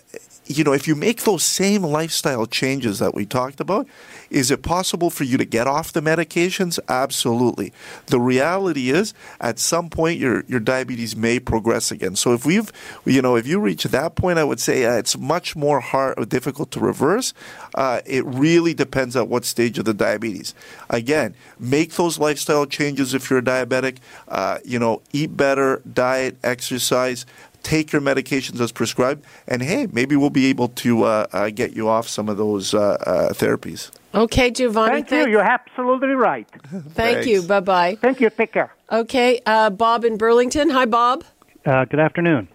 you 0.50 0.64
know, 0.64 0.72
if 0.72 0.88
you 0.88 0.96
make 0.96 1.22
those 1.22 1.44
same 1.44 1.82
lifestyle 1.82 2.44
changes 2.44 2.98
that 2.98 3.14
we 3.14 3.24
talked 3.24 3.60
about, 3.60 3.86
is 4.30 4.50
it 4.50 4.62
possible 4.62 5.08
for 5.08 5.22
you 5.22 5.36
to 5.38 5.44
get 5.44 5.68
off 5.68 5.92
the 5.92 6.00
medications? 6.00 6.78
Absolutely. 6.88 7.72
The 8.06 8.20
reality 8.20 8.90
is, 8.90 9.14
at 9.40 9.58
some 9.60 9.88
point, 9.88 10.18
your 10.18 10.44
your 10.48 10.58
diabetes 10.60 11.14
may 11.14 11.38
progress 11.38 11.92
again. 11.92 12.16
So 12.16 12.32
if 12.32 12.44
we've, 12.44 12.72
you 13.04 13.22
know, 13.22 13.36
if 13.36 13.46
you 13.46 13.60
reach 13.60 13.84
that 13.84 14.16
point, 14.16 14.38
I 14.38 14.44
would 14.44 14.60
say 14.60 14.84
uh, 14.84 14.94
it's 14.94 15.16
much 15.16 15.54
more 15.54 15.78
hard 15.80 16.18
or 16.18 16.24
difficult 16.24 16.72
to 16.72 16.80
reverse. 16.80 17.32
Uh, 17.74 18.00
it 18.04 18.24
really 18.24 18.74
depends 18.74 19.14
on 19.14 19.28
what 19.28 19.44
stage 19.44 19.78
of 19.78 19.84
the 19.84 19.94
diabetes. 19.94 20.54
Again, 20.88 21.34
make 21.58 21.94
those 21.94 22.18
lifestyle 22.18 22.66
changes 22.66 23.14
if 23.14 23.30
you're 23.30 23.42
diabetic. 23.42 23.98
Uh, 24.26 24.58
you 24.64 24.78
know, 24.78 25.02
eat 25.12 25.36
better, 25.36 25.82
diet, 25.92 26.36
exercise 26.42 27.24
take 27.62 27.92
your 27.92 28.02
medications 28.02 28.60
as 28.60 28.72
prescribed, 28.72 29.24
and 29.46 29.62
hey, 29.62 29.86
maybe 29.92 30.16
we'll 30.16 30.30
be 30.30 30.46
able 30.46 30.68
to 30.68 31.04
uh, 31.04 31.26
uh, 31.32 31.50
get 31.50 31.72
you 31.72 31.88
off 31.88 32.08
some 32.08 32.28
of 32.28 32.36
those 32.36 32.74
uh, 32.74 32.78
uh 32.78 33.32
therapies. 33.32 33.90
Okay, 34.14 34.50
Giovanni. 34.50 34.92
Thank, 34.92 35.08
thank 35.08 35.26
you. 35.26 35.32
You're 35.32 35.42
absolutely 35.42 36.14
right. 36.14 36.48
thank 36.90 37.26
you. 37.26 37.42
Bye 37.42 37.60
bye. 37.60 37.94
Thank 38.00 38.20
you. 38.20 38.30
Take 38.30 38.52
care. 38.52 38.74
Okay, 38.90 39.40
uh, 39.46 39.70
Bob 39.70 40.04
in 40.04 40.16
Burlington. 40.16 40.70
Hi, 40.70 40.84
Bob. 40.84 41.24
Uh, 41.64 41.84
good 41.84 42.00
afternoon. 42.00 42.48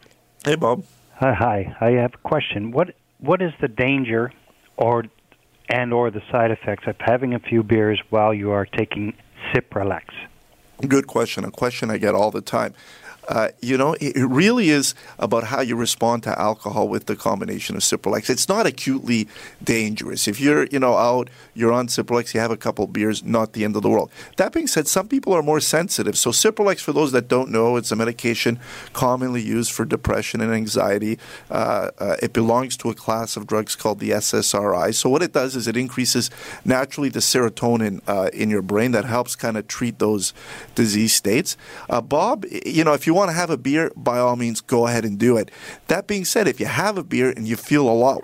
Hey, 0.43 0.55
Bob. 0.55 0.83
Hi. 1.15 1.33
Hi. 1.33 1.75
I 1.79 1.91
have 1.91 2.13
a 2.13 2.27
question. 2.27 2.71
What 2.71 2.95
What 3.19 3.41
is 3.41 3.53
the 3.61 3.67
danger, 3.67 4.31
or 4.77 5.05
and 5.69 5.93
or 5.93 6.11
the 6.11 6.21
side 6.31 6.51
effects 6.51 6.87
of 6.87 6.95
having 6.99 7.33
a 7.33 7.39
few 7.39 7.63
beers 7.63 8.01
while 8.09 8.33
you 8.33 8.51
are 8.51 8.65
taking 8.65 9.13
Cipralex? 9.53 10.03
Good 10.87 11.07
question. 11.07 11.45
A 11.45 11.51
question 11.51 11.89
I 11.89 11.97
get 11.97 12.15
all 12.15 12.31
the 12.31 12.41
time. 12.41 12.73
Uh, 13.27 13.49
you 13.61 13.77
know, 13.77 13.93
it, 13.93 14.15
it, 14.15 14.25
really 14.25 14.69
is 14.69 14.93
about 15.17 15.45
how 15.45 15.61
you 15.61 15.75
respond 15.75 16.23
to 16.23 16.39
alcohol 16.39 16.87
with 16.87 17.05
the 17.05 17.15
combination 17.15 17.75
of 17.75 17.81
Cipralex. 17.81 18.29
It's 18.29 18.47
not 18.47 18.65
acutely 18.67 19.27
dangerous. 19.63 20.27
If 20.27 20.39
you're, 20.39 20.65
you 20.67 20.79
know, 20.79 20.95
out, 20.95 21.29
you're 21.53 21.71
on 21.71 21.87
Cipralex, 21.87 22.33
you 22.33 22.39
have 22.39 22.51
a 22.51 22.57
couple 22.57 22.85
beers, 22.87 23.23
not 23.23 23.53
the 23.53 23.63
end 23.63 23.75
of 23.75 23.81
the 23.81 23.89
world. 23.89 24.11
That 24.37 24.51
being 24.51 24.67
said, 24.67 24.87
some 24.87 25.07
people 25.07 25.33
are 25.33 25.41
more 25.41 25.59
sensitive. 25.59 26.17
So 26.17 26.31
Cipralex, 26.31 26.81
for 26.81 26.93
those 26.93 27.11
that 27.13 27.27
don't 27.27 27.49
know, 27.49 27.77
it's 27.77 27.91
a 27.91 27.95
medication 27.95 28.59
commonly 28.93 29.41
used 29.41 29.71
for 29.71 29.85
depression 29.85 30.41
and 30.41 30.53
anxiety. 30.53 31.17
Uh, 31.49 31.91
uh, 31.97 32.17
it 32.21 32.33
belongs 32.33 32.77
to 32.77 32.89
a 32.89 32.93
class 32.93 33.35
of 33.37 33.47
drugs 33.47 33.75
called 33.75 33.99
the 33.99 34.11
SSRI. 34.11 34.93
So 34.93 35.09
what 35.09 35.23
it 35.23 35.33
does 35.33 35.55
is 35.55 35.67
it 35.67 35.77
increases 35.77 36.29
naturally 36.63 37.09
the 37.09 37.19
serotonin 37.19 38.01
uh, 38.07 38.29
in 38.33 38.49
your 38.49 38.61
brain 38.61 38.91
that 38.91 39.05
helps 39.05 39.35
kind 39.35 39.57
of 39.57 39.67
treat 39.67 39.97
those 39.99 40.33
disease 40.75 41.13
states. 41.13 41.57
Uh, 41.89 42.01
Bob, 42.01 42.45
you 42.65 42.83
know, 42.83 42.93
if 42.93 43.07
you 43.07 43.14
want 43.15 43.29
to 43.29 43.33
have 43.33 43.49
a 43.49 43.57
beer, 43.57 43.91
by 43.95 44.19
all 44.19 44.35
means, 44.35 44.61
go 44.61 44.87
ahead 44.87 45.05
and 45.05 45.17
do 45.17 45.37
it. 45.37 45.49
That 45.87 46.05
being 46.05 46.25
said, 46.25 46.47
if 46.47 46.59
you 46.59 46.67
have 46.67 46.97
a 46.97 47.03
beer 47.03 47.31
and 47.31 47.47
you 47.47 47.55
feel 47.55 47.89
a 47.89 47.91
lot 47.91 48.23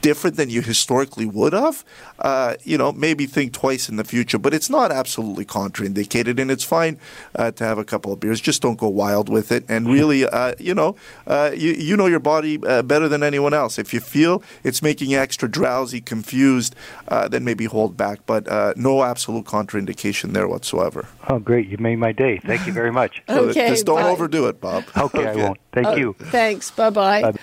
different 0.00 0.36
than 0.36 0.50
you 0.50 0.62
historically 0.62 1.26
would 1.26 1.52
have, 1.52 1.84
uh, 2.20 2.54
you 2.64 2.78
know, 2.78 2.92
maybe 2.92 3.26
think 3.26 3.52
twice 3.52 3.88
in 3.88 3.96
the 3.96 4.04
future. 4.04 4.38
But 4.38 4.54
it's 4.54 4.70
not 4.70 4.92
absolutely 4.92 5.44
contraindicated, 5.44 6.40
and 6.40 6.50
it's 6.50 6.64
fine 6.64 6.98
uh, 7.34 7.50
to 7.52 7.64
have 7.64 7.78
a 7.78 7.84
couple 7.84 8.12
of 8.12 8.20
beers. 8.20 8.40
Just 8.40 8.62
don't 8.62 8.78
go 8.78 8.88
wild 8.88 9.28
with 9.28 9.50
it. 9.52 9.64
And 9.68 9.88
really, 9.88 10.26
uh, 10.26 10.54
you 10.58 10.74
know, 10.74 10.96
uh, 11.26 11.50
you, 11.54 11.72
you 11.72 11.96
know 11.96 12.06
your 12.06 12.20
body 12.20 12.58
uh, 12.66 12.82
better 12.82 13.08
than 13.08 13.22
anyone 13.22 13.54
else. 13.54 13.78
If 13.78 13.92
you 13.92 14.00
feel 14.00 14.42
it's 14.64 14.82
making 14.82 15.10
you 15.10 15.18
extra 15.18 15.48
drowsy, 15.48 16.00
confused, 16.00 16.74
uh, 17.08 17.28
then 17.28 17.44
maybe 17.44 17.64
hold 17.64 17.96
back. 17.96 18.20
But 18.26 18.46
no 18.76 19.02
absolute 19.02 19.44
contraindication 19.44 20.32
there 20.32 20.48
whatsoever. 20.48 21.06
Oh, 21.28 21.38
great. 21.38 21.68
You 21.68 21.78
made 21.78 21.96
my 21.96 22.12
day. 22.12 22.38
Thank 22.38 22.66
you 22.66 22.72
very 22.72 22.92
much. 22.92 23.22
okay. 23.28 23.68
Just 23.68 23.86
don't 23.86 23.96
bye. 23.96 24.10
overdo 24.10 24.46
it, 24.46 24.60
Bob. 24.60 24.84
Okay, 24.96 25.26
okay. 25.28 25.40
I 25.40 25.46
won't. 25.46 25.58
Thank 25.82 25.98
you. 25.98 26.14
Thanks. 26.18 26.70
Bye-bye. 26.70 27.34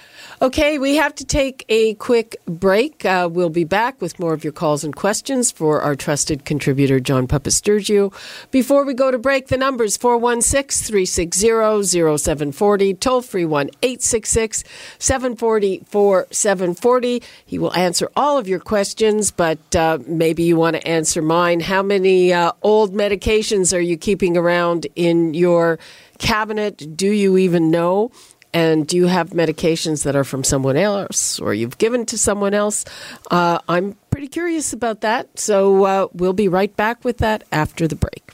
Okay, 0.42 0.78
we 0.78 0.96
have 0.96 1.16
to 1.16 1.26
take 1.26 1.64
a 1.70 1.94
quick 1.94 2.36
break. 2.46 3.06
Uh, 3.06 3.30
we'll 3.32 3.50
be 3.50 3.64
back 3.64 4.02
with 4.02 4.20
more 4.20 4.34
of 4.34 4.44
your 4.44 4.52
calls 4.52 4.84
and 4.84 4.94
questions 4.94 5.52
for 5.52 5.82
our 5.82 5.96
trusted 5.96 6.44
contributor, 6.44 7.00
John 7.00 7.28
Papastergiou. 7.28 8.14
Before 8.52 8.84
we 8.84 8.94
go 8.94 9.12
to 9.12 9.18
break, 9.18 9.48
the 9.48 9.58
numbers 9.58 9.96
416 9.96 10.86
360 10.86 11.48
0740, 11.88 12.94
toll 12.96 13.22
free 13.22 13.46
1 13.46 13.70
866 13.82 14.64
740 14.98 15.84
4740. 15.88 17.24
He 17.46 17.60
will 17.60 17.74
answer 17.76 18.10
all 18.16 18.38
of 18.38 18.48
your 18.48 18.60
questions, 18.60 19.32
but 19.32 19.76
uh, 19.76 20.00
maybe 20.08 20.44
you 20.44 20.58
want 20.58 20.76
to 20.76 20.86
answer 20.86 21.22
mine. 21.22 21.62
How 21.62 21.84
many 21.84 22.34
uh, 22.34 22.52
old 22.64 22.94
medications 22.94 23.74
are 23.74 23.80
you 23.80 23.96
keeping 23.96 24.36
around 24.36 24.88
in 24.96 25.34
your 25.36 25.80
cabinet? 26.18 26.96
Do 26.96 27.10
you 27.10 27.38
even 27.38 27.72
know? 27.72 28.12
And 28.54 28.88
do 28.88 28.98
you 28.98 29.08
have 29.08 29.32
medications 29.32 30.04
that 30.04 30.16
are 30.16 30.24
from 30.24 30.44
someone 30.44 30.78
else 30.78 31.40
or 31.40 31.56
you've 31.56 31.80
given 31.80 32.06
to 32.08 32.18
someone 32.18 32.54
else? 32.54 32.86
Uh, 33.32 33.58
I'm 33.68 33.98
pretty 34.12 34.28
curious 34.28 34.74
about 34.74 35.02
that. 35.02 35.40
So 35.40 35.84
uh, 35.86 36.08
we'll 36.14 36.34
be 36.34 36.48
right 36.48 36.76
back 36.76 37.04
with 37.04 37.18
that 37.18 37.44
after 37.52 37.88
the 37.88 37.96
break. 37.96 38.32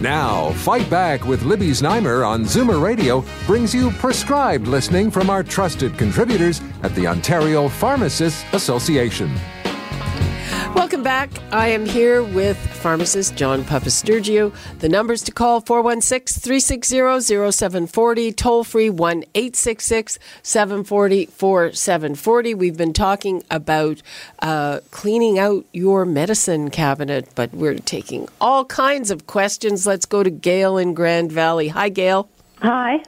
Now, 0.00 0.52
Fight 0.52 0.88
Back 0.88 1.26
with 1.26 1.42
Libby 1.42 1.72
Znaimer 1.72 2.26
on 2.26 2.44
Zoomer 2.44 2.82
Radio 2.82 3.22
brings 3.46 3.74
you 3.74 3.90
prescribed 3.90 4.66
listening 4.66 5.10
from 5.10 5.28
our 5.28 5.42
trusted 5.42 5.98
contributors 5.98 6.62
at 6.82 6.94
the 6.94 7.06
Ontario 7.06 7.68
Pharmacists 7.68 8.42
Association. 8.54 9.30
Welcome 10.74 11.02
back. 11.02 11.30
I 11.52 11.68
am 11.68 11.86
here 11.86 12.22
with 12.22 12.56
pharmacist 12.56 13.36
John 13.36 13.62
Papastergiou. 13.62 14.52
The 14.80 14.88
numbers 14.88 15.22
to 15.22 15.32
call 15.32 15.60
416 15.60 16.40
360 16.40 17.20
0740, 17.20 18.32
toll 18.32 18.64
free 18.64 18.90
1 18.90 19.24
866 19.34 20.18
740 20.42 21.26
4740. 21.26 22.54
We've 22.54 22.76
been 22.76 22.92
talking 22.92 23.44
about 23.50 24.02
uh, 24.40 24.80
cleaning 24.90 25.38
out 25.38 25.64
your 25.72 26.04
medicine 26.04 26.70
cabinet, 26.70 27.28
but 27.34 27.52
we're 27.54 27.74
taking 27.76 28.28
all 28.40 28.64
kinds 28.64 29.10
of 29.10 29.26
questions. 29.26 29.86
Let's 29.86 30.06
go 30.06 30.22
to 30.22 30.30
Gail 30.30 30.76
in 30.76 30.94
Grand 30.94 31.30
Valley. 31.30 31.68
Hi, 31.68 31.88
Gail. 31.88 32.28
Hi. 32.62 33.02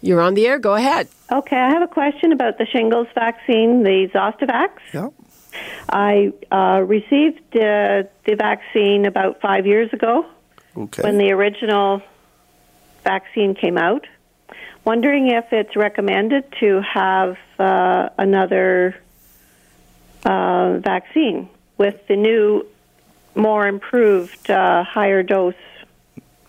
You're 0.00 0.20
on 0.20 0.34
the 0.34 0.46
air. 0.46 0.58
Go 0.58 0.74
ahead. 0.74 1.08
Okay, 1.30 1.56
I 1.56 1.70
have 1.70 1.82
a 1.82 1.88
question 1.88 2.32
about 2.32 2.58
the 2.58 2.66
shingles 2.66 3.06
vaccine, 3.14 3.82
the 3.84 4.08
Zostavax. 4.14 4.70
Yeah. 4.92 5.08
I 5.88 6.32
uh, 6.50 6.82
received 6.86 7.56
uh, 7.56 8.04
the 8.24 8.34
vaccine 8.36 9.06
about 9.06 9.40
five 9.40 9.66
years 9.66 9.92
ago 9.92 10.26
okay. 10.76 11.02
when 11.02 11.18
the 11.18 11.32
original 11.32 12.02
vaccine 13.04 13.54
came 13.54 13.78
out. 13.78 14.06
Wondering 14.84 15.28
if 15.28 15.52
it's 15.52 15.76
recommended 15.76 16.44
to 16.60 16.80
have 16.80 17.38
uh, 17.58 18.08
another 18.18 18.96
uh, 20.24 20.78
vaccine 20.78 21.48
with 21.78 22.06
the 22.08 22.16
new, 22.16 22.66
more 23.34 23.66
improved, 23.66 24.50
uh, 24.50 24.82
higher 24.82 25.22
dose, 25.22 25.54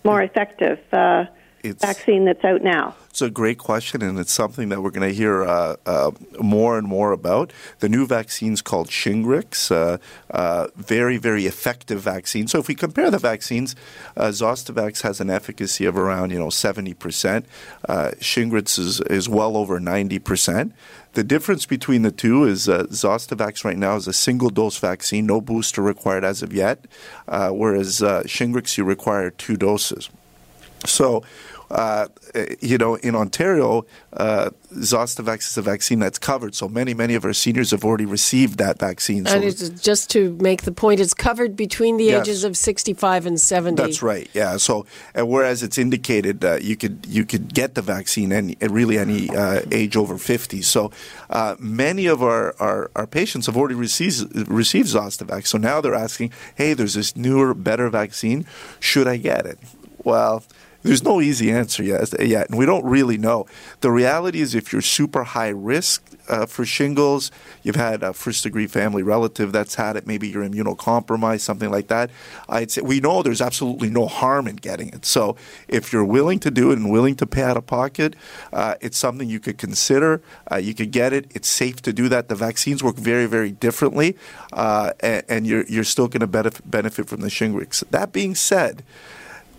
more 0.02 0.22
effective 0.22 0.80
uh, 0.92 1.26
it's 1.64 1.84
vaccine 1.84 2.24
that's 2.26 2.44
out 2.44 2.62
now? 2.62 2.94
It's 3.08 3.22
a 3.22 3.30
great 3.30 3.58
question, 3.58 4.02
and 4.02 4.18
it's 4.18 4.32
something 4.32 4.68
that 4.70 4.82
we're 4.82 4.90
going 4.90 5.08
to 5.08 5.14
hear 5.14 5.44
uh, 5.44 5.76
uh, 5.86 6.10
more 6.40 6.76
and 6.76 6.86
more 6.86 7.12
about. 7.12 7.52
The 7.78 7.88
new 7.88 8.06
vaccine 8.06 8.52
is 8.52 8.60
called 8.60 8.88
Shingrix, 8.88 9.70
uh, 9.70 9.98
uh, 10.30 10.68
very, 10.76 11.16
very 11.16 11.46
effective 11.46 12.00
vaccine. 12.00 12.48
So 12.48 12.58
if 12.58 12.66
we 12.66 12.74
compare 12.74 13.10
the 13.10 13.18
vaccines, 13.18 13.76
uh, 14.16 14.28
Zostavax 14.28 15.02
has 15.02 15.20
an 15.20 15.30
efficacy 15.30 15.84
of 15.86 15.96
around 15.96 16.32
you 16.32 16.38
know 16.38 16.50
seventy 16.50 16.94
percent. 16.94 17.46
Uh, 17.88 18.10
Shingrix 18.18 18.78
is 18.78 19.00
is 19.02 19.28
well 19.28 19.56
over 19.56 19.80
ninety 19.80 20.18
percent. 20.18 20.74
The 21.12 21.22
difference 21.22 21.64
between 21.64 22.02
the 22.02 22.10
two 22.10 22.44
is 22.44 22.68
uh, 22.68 22.86
Zostavax 22.90 23.64
right 23.64 23.78
now 23.78 23.94
is 23.94 24.08
a 24.08 24.12
single 24.12 24.50
dose 24.50 24.78
vaccine, 24.78 25.26
no 25.26 25.40
booster 25.40 25.80
required 25.80 26.24
as 26.24 26.42
of 26.42 26.52
yet, 26.52 26.86
uh, 27.28 27.50
whereas 27.50 28.02
uh, 28.02 28.24
Shingrix 28.24 28.76
you 28.76 28.82
require 28.82 29.30
two 29.30 29.56
doses. 29.56 30.10
So 30.86 31.22
uh, 31.70 32.08
you 32.60 32.78
know, 32.78 32.96
in 32.96 33.14
Ontario, 33.14 33.86
uh, 34.12 34.50
Zostavax 34.72 35.48
is 35.48 35.56
a 35.56 35.62
vaccine 35.62 35.98
that's 35.98 36.18
covered. 36.18 36.54
So 36.54 36.68
many, 36.68 36.94
many 36.94 37.14
of 37.14 37.24
our 37.24 37.32
seniors 37.32 37.70
have 37.70 37.84
already 37.84 38.06
received 38.06 38.58
that 38.58 38.78
vaccine. 38.78 39.26
So 39.26 39.34
and 39.34 39.44
it's, 39.44 39.68
just 39.70 40.10
to 40.10 40.36
make 40.40 40.62
the 40.62 40.72
point, 40.72 41.00
it's 41.00 41.14
covered 41.14 41.56
between 41.56 41.96
the 41.96 42.04
yes. 42.04 42.22
ages 42.22 42.44
of 42.44 42.56
65 42.56 43.26
and 43.26 43.40
70. 43.40 43.80
That's 43.80 44.02
right. 44.02 44.28
Yeah. 44.34 44.56
So 44.56 44.86
whereas 45.14 45.62
it's 45.62 45.78
indicated 45.78 46.44
uh, 46.44 46.58
you 46.60 46.76
could 46.76 47.06
you 47.08 47.24
could 47.24 47.54
get 47.54 47.74
the 47.74 47.82
vaccine 47.82 48.32
any 48.32 48.56
at 48.60 48.70
really 48.70 48.98
any 48.98 49.30
uh, 49.30 49.62
age 49.72 49.96
over 49.96 50.18
50. 50.18 50.62
So 50.62 50.90
uh, 51.30 51.56
many 51.58 52.06
of 52.06 52.22
our, 52.22 52.54
our, 52.58 52.90
our, 52.94 53.06
patients 53.06 53.46
have 53.46 53.56
already 53.56 53.74
received 53.74 54.48
received 54.48 54.88
Zostavax. 54.88 55.48
So 55.48 55.58
now 55.58 55.80
they're 55.80 55.94
asking, 55.94 56.32
hey, 56.56 56.74
there's 56.74 56.94
this 56.94 57.16
newer, 57.16 57.54
better 57.54 57.88
vaccine. 57.90 58.44
Should 58.80 59.06
I 59.06 59.16
get 59.16 59.46
it? 59.46 59.58
Well 60.02 60.42
there's 60.84 61.02
no 61.02 61.20
easy 61.22 61.50
answer 61.50 61.82
yet, 61.82 62.12
yet, 62.20 62.50
and 62.50 62.58
we 62.58 62.66
don't 62.66 62.84
really 62.84 63.16
know. 63.16 63.46
The 63.80 63.90
reality 63.90 64.40
is, 64.40 64.54
if 64.54 64.70
you're 64.70 64.82
super 64.82 65.24
high 65.24 65.48
risk 65.48 66.04
uh, 66.28 66.44
for 66.44 66.66
shingles, 66.66 67.30
you've 67.62 67.76
had 67.76 68.02
a 68.02 68.12
first 68.12 68.42
degree 68.42 68.66
family 68.66 69.02
relative 69.02 69.50
that's 69.50 69.76
had 69.76 69.96
it, 69.96 70.06
maybe 70.06 70.28
you're 70.28 70.44
immunocompromised, 70.44 71.40
something 71.40 71.70
like 71.70 71.88
that. 71.88 72.10
I'd 72.50 72.70
say 72.70 72.82
we 72.82 73.00
know 73.00 73.22
there's 73.22 73.40
absolutely 73.40 73.88
no 73.88 74.06
harm 74.06 74.46
in 74.46 74.56
getting 74.56 74.88
it. 74.88 75.06
So 75.06 75.36
if 75.68 75.90
you're 75.90 76.04
willing 76.04 76.38
to 76.40 76.50
do 76.50 76.70
it 76.70 76.76
and 76.76 76.92
willing 76.92 77.16
to 77.16 77.26
pay 77.26 77.42
out 77.42 77.56
of 77.56 77.66
pocket, 77.66 78.14
uh, 78.52 78.74
it's 78.82 78.98
something 78.98 79.28
you 79.28 79.40
could 79.40 79.56
consider. 79.56 80.20
Uh, 80.52 80.56
you 80.56 80.74
could 80.74 80.90
get 80.90 81.14
it. 81.14 81.30
It's 81.34 81.48
safe 81.48 81.80
to 81.82 81.94
do 81.94 82.10
that. 82.10 82.28
The 82.28 82.34
vaccines 82.34 82.84
work 82.84 82.96
very, 82.96 83.24
very 83.24 83.52
differently, 83.52 84.18
uh, 84.52 84.92
and, 85.00 85.24
and, 85.28 85.46
you're 85.46 85.64
you're 85.66 85.84
still 85.84 86.08
going 86.08 86.20
to 86.20 86.26
benefit 86.26 86.70
benefit 86.70 87.08
from 87.08 87.20
the 87.20 87.28
Shingrix. 87.28 87.82
That 87.90 88.12
being 88.12 88.34
said. 88.34 88.82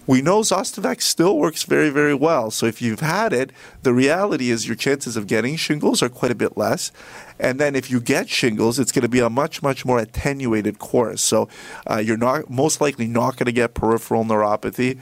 We 0.07 0.21
know 0.21 0.41
Zostavax 0.41 1.01
still 1.01 1.38
works 1.38 1.63
very, 1.63 1.89
very 1.89 2.13
well. 2.13 2.51
So 2.51 2.65
if 2.65 2.81
you've 2.81 3.00
had 3.00 3.33
it, 3.33 3.51
the 3.83 3.93
reality 3.93 4.51
is 4.51 4.67
your 4.67 4.75
chances 4.75 5.17
of 5.17 5.27
getting 5.27 5.55
shingles 5.55 6.03
are 6.03 6.09
quite 6.09 6.31
a 6.31 6.35
bit 6.35 6.57
less. 6.57 6.91
And 7.39 7.59
then 7.59 7.75
if 7.75 7.89
you 7.89 8.00
get 8.00 8.29
shingles, 8.29 8.79
it's 8.79 8.91
going 8.91 9.03
to 9.03 9.09
be 9.09 9.19
a 9.19 9.29
much, 9.29 9.62
much 9.62 9.83
more 9.83 10.00
attenuated 10.00 10.79
course. 10.79 11.21
So 11.21 11.50
uh, 11.89 11.97
you're 11.97 12.17
not 12.17 12.50
most 12.50 12.81
likely 12.81 13.07
not 13.07 13.38
going 13.38 13.47
to 13.47 13.51
get 13.51 13.74
peripheral 13.74 14.24
neuropathy. 14.24 15.00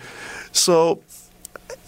So 0.52 1.02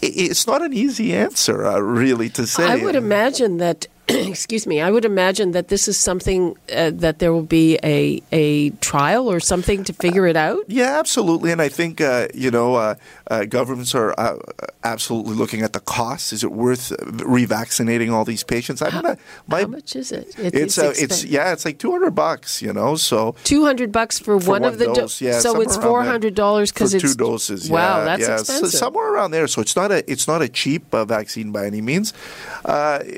it's 0.02 0.46
not 0.46 0.62
an 0.62 0.72
easy 0.72 1.14
answer, 1.14 1.66
uh, 1.66 1.78
really, 1.78 2.28
to 2.30 2.46
say. 2.46 2.64
I 2.64 2.76
would 2.76 2.96
imagine 2.96 3.56
that 3.58 3.86
excuse 4.30 4.66
me, 4.66 4.80
I 4.80 4.90
would 4.90 5.04
imagine 5.04 5.52
that 5.52 5.68
this 5.68 5.88
is 5.88 5.96
something 5.96 6.56
uh, 6.72 6.90
that 6.94 7.18
there 7.18 7.32
will 7.32 7.42
be 7.42 7.78
a 7.82 8.22
a 8.32 8.70
trial 8.80 9.30
or 9.30 9.40
something 9.40 9.84
to 9.84 9.92
figure 9.92 10.26
it 10.26 10.36
out. 10.36 10.64
Yeah, 10.68 10.98
absolutely, 10.98 11.52
and 11.52 11.62
I 11.62 11.68
think 11.68 12.00
uh, 12.00 12.28
you 12.34 12.50
know 12.50 12.74
uh, 12.74 12.94
uh 13.28 13.44
governments 13.44 13.94
are 13.94 14.14
uh, 14.18 14.36
absolutely 14.84 15.34
looking 15.34 15.62
at 15.62 15.72
the 15.72 15.80
costs. 15.80 16.32
Is 16.32 16.44
it 16.44 16.52
worth 16.52 16.90
revaccinating 17.00 18.12
all 18.12 18.24
these 18.24 18.44
patients? 18.44 18.82
I 18.82 18.90
how, 18.90 19.16
my, 19.46 19.62
how 19.62 19.66
much 19.66 19.96
is 19.96 20.12
it? 20.12 20.38
it 20.38 20.54
it's 20.54 20.78
it's, 20.78 21.02
it's, 21.02 21.24
yeah, 21.24 21.52
it's 21.52 21.64
like 21.64 21.78
two 21.78 21.90
hundred 21.92 22.14
bucks. 22.14 22.62
You 22.62 22.72
know, 22.72 22.96
so 22.96 23.34
two 23.44 23.64
hundred 23.64 23.92
bucks 23.92 24.18
for, 24.18 24.40
for, 24.40 24.50
one, 24.50 24.64
of 24.64 24.78
the 24.78 24.86
doses. 24.86 25.18
Do- 25.18 25.24
yeah, 25.26 25.40
so 25.40 25.60
it's 25.60 25.76
four 25.76 26.04
hundred 26.04 26.34
dollars 26.34 26.72
because 26.72 26.94
it's 26.94 27.02
two 27.02 27.14
doses. 27.14 27.70
Wow, 27.70 27.98
yeah, 27.98 28.04
that's 28.04 28.22
yeah. 28.22 28.38
expensive. 28.40 28.70
So 28.70 28.78
somewhere 28.78 29.12
around 29.12 29.30
there. 29.30 29.46
So 29.46 29.60
it's 29.60 29.76
not 29.76 29.90
a 29.90 30.10
it's 30.10 30.28
not 30.28 30.42
a 30.42 30.48
cheap 30.48 30.90
vaccine 30.90 31.52
by 31.52 31.66
any 31.66 31.80
means. 31.80 32.12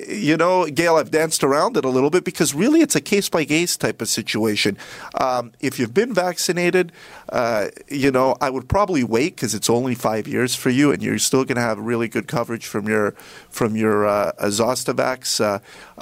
you 0.09 0.37
know 0.37 0.67
Gail, 0.67 0.97
I've 0.97 1.08
danced 1.09 1.43
around 1.43 1.77
it 1.77 1.85
a 1.85 1.89
little 1.89 2.11
bit 2.11 2.25
because 2.25 2.55
really 2.55 2.81
it's 2.81 2.97
a 2.97 3.01
case 3.01 3.29
by 3.29 3.45
case 3.45 3.77
type 3.77 4.01
of 4.01 4.09
situation. 4.09 4.79
Um, 5.21 5.53
if 5.61 5.79
you've 5.79 5.95
been 5.95 6.15
vaccinated, 6.15 6.93
uh, 7.31 7.69
you 7.89 8.11
know, 8.11 8.37
I 8.41 8.51
would 8.51 8.69
probably 8.69 9.05
wait 9.05 9.37
because 9.37 9.55
it's 9.55 9.71
only 9.71 9.95
five 9.95 10.29
years 10.29 10.55
for 10.55 10.71
you, 10.71 10.93
and 10.93 11.03
you're 11.03 11.19
still 11.19 11.45
going 11.45 11.57
to 11.57 11.63
have 11.63 11.79
really 11.79 12.09
good 12.09 12.29
coverage 12.29 12.67
from 12.67 12.89
your 12.89 13.13
from 13.51 13.77
your 13.77 14.07
uh, 14.07 14.33
Zostavax. 14.41 15.41
Uh, 15.41 15.59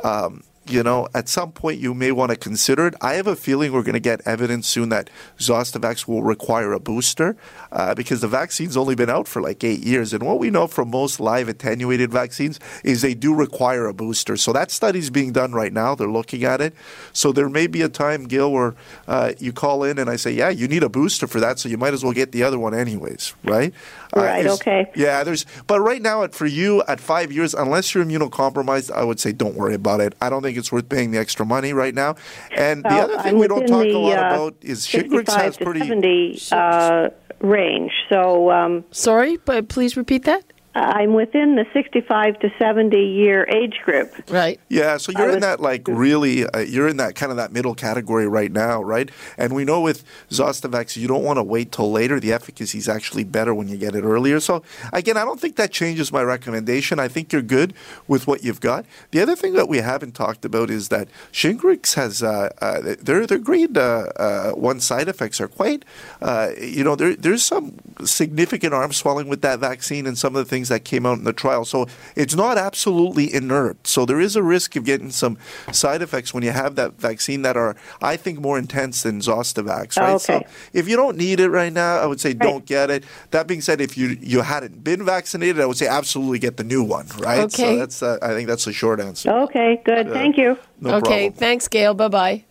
um, 0.07 0.43
you 0.71 0.83
know, 0.83 1.09
at 1.15 1.29
some 1.29 1.53
point 1.53 1.81
you 1.81 1.95
may 1.95 2.13
want 2.13 2.31
to 2.31 2.37
consider 2.37 2.87
it. 2.87 2.95
I 3.01 3.15
have 3.15 3.27
a 3.27 3.37
feeling 3.37 3.73
we're 3.73 3.83
going 3.83 3.95
to 3.95 4.01
get 4.01 4.21
evidence 4.27 4.67
soon 4.69 4.89
that 4.91 5.11
Zostavax 5.39 6.07
will 6.07 6.23
require 6.23 6.73
a 6.73 6.81
booster 6.81 7.37
uh, 7.73 7.95
because 7.95 8.21
the 8.21 8.29
vaccine's 8.29 8.77
only 8.77 8.95
been 8.95 9.11
out 9.11 9.29
for 9.29 9.41
like 9.43 9.63
eight 9.65 9.81
years. 9.81 10.13
And 10.13 10.23
what 10.23 10.39
we 10.39 10.51
know 10.51 10.67
from 10.67 10.91
most 10.91 11.21
live 11.21 11.49
attenuated 11.49 12.11
vaccines 12.11 12.59
is 12.85 13.03
they 13.03 13.15
do 13.15 13.35
require 13.35 13.87
a 13.87 13.95
booster. 13.95 14.37
So 14.37 14.53
that 14.53 14.71
study's 14.71 15.11
being 15.11 15.33
done 15.33 15.53
right 15.53 15.73
now. 15.73 15.95
They're 15.95 16.09
looking 16.09 16.45
at 16.45 16.61
it. 16.61 16.75
So 17.13 17.33
there 17.33 17.49
may 17.49 17.67
be 17.67 17.83
a 17.83 17.89
time, 17.89 18.25
Gil, 18.25 18.53
where 18.53 18.75
uh, 19.09 19.33
you 19.39 19.53
call 19.53 19.85
in 19.85 19.99
and 19.99 20.11
I 20.11 20.17
say, 20.17 20.33
yeah, 20.33 20.51
you 20.51 20.69
need 20.69 20.83
a 20.83 20.89
booster 20.89 21.27
for 21.27 21.41
that, 21.41 21.59
so 21.59 21.69
you 21.69 21.79
might 21.79 21.95
as 21.95 22.03
well 22.03 22.13
get 22.13 22.33
the 22.33 22.43
other 22.43 22.59
one 22.59 22.75
anyways, 22.75 23.35
right? 23.45 23.73
Uh, 24.17 24.21
right. 24.21 24.47
Uh, 24.47 24.55
okay. 24.55 24.91
Yeah. 24.95 25.25
There's, 25.25 25.47
but 25.67 25.81
right 25.81 26.03
now, 26.03 26.27
for 26.29 26.47
you 26.47 26.83
at 26.89 27.01
five 27.01 27.33
years, 27.33 27.55
unless 27.55 27.95
you're 27.95 28.05
immunocompromised, 28.05 28.91
I 28.91 29.05
would 29.05 29.21
say 29.21 29.33
don't 29.33 29.55
worry 29.55 29.75
about 29.75 30.01
it. 30.01 30.15
I 30.21 30.31
don't 30.31 30.43
think 30.43 30.56
think 30.57 30.65
it's 30.65 30.73
worth 30.73 30.89
paying 30.89 31.11
the 31.11 31.19
extra 31.19 31.45
money 31.45 31.73
right 31.73 31.95
now. 31.95 32.17
And 32.51 32.83
well, 32.85 33.09
the 33.09 33.15
other 33.15 33.23
thing 33.23 33.35
I'm 33.35 33.41
we 33.41 33.49
don't 33.49 33.67
talk 33.67 33.83
the, 33.83 33.93
a 33.93 33.99
lot 33.99 34.19
uh, 34.19 34.35
about 34.35 34.57
is 34.63 34.87
Shingrix 34.87 35.35
has 35.35 35.57
pretty 35.57 35.81
70 35.81 36.39
uh, 36.53 37.09
range. 37.41 37.93
So 38.09 38.51
um, 38.51 38.85
sorry, 38.91 39.37
but 39.45 39.69
please 39.69 39.97
repeat 39.97 40.25
that. 40.25 40.45
I'm 40.77 41.15
within 41.15 41.57
the 41.57 41.65
65 41.73 42.39
to 42.41 42.53
70 42.59 42.99
year 42.99 43.45
age 43.45 43.81
group. 43.83 44.13
Right. 44.31 44.61
Yeah, 44.69 44.99
so 44.99 45.11
you're 45.13 45.31
in 45.31 45.41
that 45.41 45.61
like 45.61 45.89
really, 45.89 46.47
uh, 46.47 46.59
you're 46.61 46.89
in 46.89 46.99
that 46.99 47.15
kind 47.15 47.31
of 47.31 47.39
that 47.39 47.51
middle 47.51 47.75
category 47.75 48.29
right 48.29 48.53
now, 48.53 48.83
right? 48.83 49.11
And 49.39 49.55
we 49.55 49.65
know 49.65 49.81
with 49.81 50.05
Zostavax, 50.31 50.97
you 50.97 51.09
don't 51.09 51.25
want 51.25 51.39
to 51.39 51.43
wait 51.43 51.73
till 51.73 51.91
later. 51.91 52.21
The 52.21 52.33
efficacy 52.33 52.77
is 52.77 52.89
actually 52.89 53.25
better 53.25 53.55
when 53.55 53.69
you 53.69 53.79
get 53.79 53.95
it 53.95 54.03
earlier. 54.03 54.39
So 54.39 54.63
again, 54.93 55.17
I 55.17 55.25
don't 55.25 55.41
think 55.41 55.57
that 55.57 55.73
changes 55.73 56.13
my 56.13 56.23
recommendation. 56.23 56.99
I 56.99 57.09
think 57.09 57.33
you're 57.33 57.43
good 57.43 57.73
with 58.07 58.27
what 58.27 58.45
you've 58.45 58.61
got. 58.61 58.85
The 59.13 59.21
other 59.21 59.35
thing 59.35 59.55
that 59.55 59.69
we 59.69 59.79
haven't 59.79 60.13
talked 60.13 60.45
about 60.45 60.69
is 60.69 60.89
that 60.89 61.09
Shingrix 61.33 61.95
has 61.95 62.23
uh, 62.23 62.51
uh, 62.61 62.97
their 63.01 63.27
their 63.27 63.39
grade 63.39 63.79
uh, 63.79 64.07
uh, 64.17 64.51
one 64.53 64.81
side 64.81 65.09
effects 65.09 65.41
are 65.41 65.49
quite, 65.49 65.85
uh, 66.21 66.51
you 66.61 66.85
know, 66.85 66.97
there, 66.97 67.17
there's 67.17 67.45
some 67.45 67.79
significant 68.05 68.75
arm 68.75 68.93
swelling 68.93 69.29
with 69.29 69.43
that 69.43 69.59
vaccine 69.59 70.07
and 70.07 70.19
some 70.19 70.37
of 70.37 70.45
the 70.45 70.49
things 70.49 70.66
things 70.67 70.69
that 70.69 70.85
came 70.85 71.07
out 71.07 71.19
in 71.19 71.25
the 71.25 71.33
trial. 71.33 71.65
So 71.65 71.87
it's 72.15 72.35
not 72.35 72.59
absolutely 72.59 73.33
inert. 73.33 73.87
So 73.87 74.07
there 74.07 74.21
is 74.21 74.37
a 74.37 74.43
risk 74.43 74.77
of 74.77 74.85
getting 74.85 75.11
some 75.11 75.39
side 75.73 76.03
effects 76.03 76.35
when 76.35 76.43
you 76.43 76.51
have 76.53 76.77
that 76.77 77.01
vaccine 77.01 77.43
that 77.43 77.57
are, 77.57 77.77
I 78.03 78.17
think, 78.17 78.41
more 78.41 78.59
intense 78.59 79.03
than 79.03 79.21
Zostavax, 79.21 79.97
right? 79.97 80.11
Oh, 80.11 80.15
okay. 80.17 80.21
So 80.21 80.43
if 80.73 80.89
you 80.89 80.97
don't 80.97 81.17
need 81.17 81.41
it 81.41 81.51
right 81.51 81.73
now, 81.73 81.99
I 81.99 82.07
would 82.07 82.21
say 82.21 82.31
right. 82.31 82.39
don't 82.39 82.67
get 82.67 82.91
it. 82.91 83.05
That 83.31 83.47
being 83.47 83.61
said, 83.61 83.81
if 83.81 83.97
you 83.97 84.19
you 84.21 84.43
hadn't 84.43 84.83
been 84.83 85.05
vaccinated, 85.05 85.61
I 85.61 85.67
would 85.67 85.77
say 85.77 85.87
absolutely 85.87 86.39
get 86.39 86.57
the 86.57 86.65
new 86.65 86.83
one, 86.83 87.07
right? 87.19 87.45
Okay. 87.45 87.63
So 87.63 87.77
that's 87.77 88.03
uh, 88.03 88.19
I 88.23 88.35
think 88.35 88.49
that's 88.49 88.65
the 88.65 88.73
short 88.73 89.01
answer. 89.01 89.31
Okay, 89.31 89.81
good. 89.85 90.09
Uh, 90.09 90.13
Thank 90.13 90.37
you. 90.37 90.59
No 90.81 90.97
okay, 90.97 91.29
problem. 91.29 91.33
thanks, 91.33 91.69
Gail. 91.69 91.95
Bye 91.95 92.09
bye. 92.09 92.45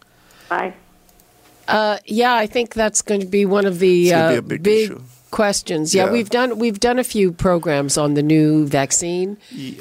Bye. 0.50 0.74
Uh, 1.68 1.98
yeah, 2.06 2.36
I 2.36 2.46
think 2.46 2.76
that's 2.76 3.02
going 3.02 3.22
to 3.22 3.28
be 3.28 3.44
one 3.46 3.66
of 3.66 3.80
the 3.80 4.14
uh, 4.14 4.42
big, 4.42 4.62
big 4.62 5.02
questions. 5.36 5.94
Yeah, 5.94 6.06
yeah, 6.06 6.12
we've 6.12 6.30
done 6.30 6.58
we've 6.58 6.80
done 6.80 6.98
a 6.98 7.04
few 7.04 7.34
programs 7.34 7.98
on 7.98 8.14
the 8.14 8.24
new 8.24 8.66
vaccine. 8.66 9.38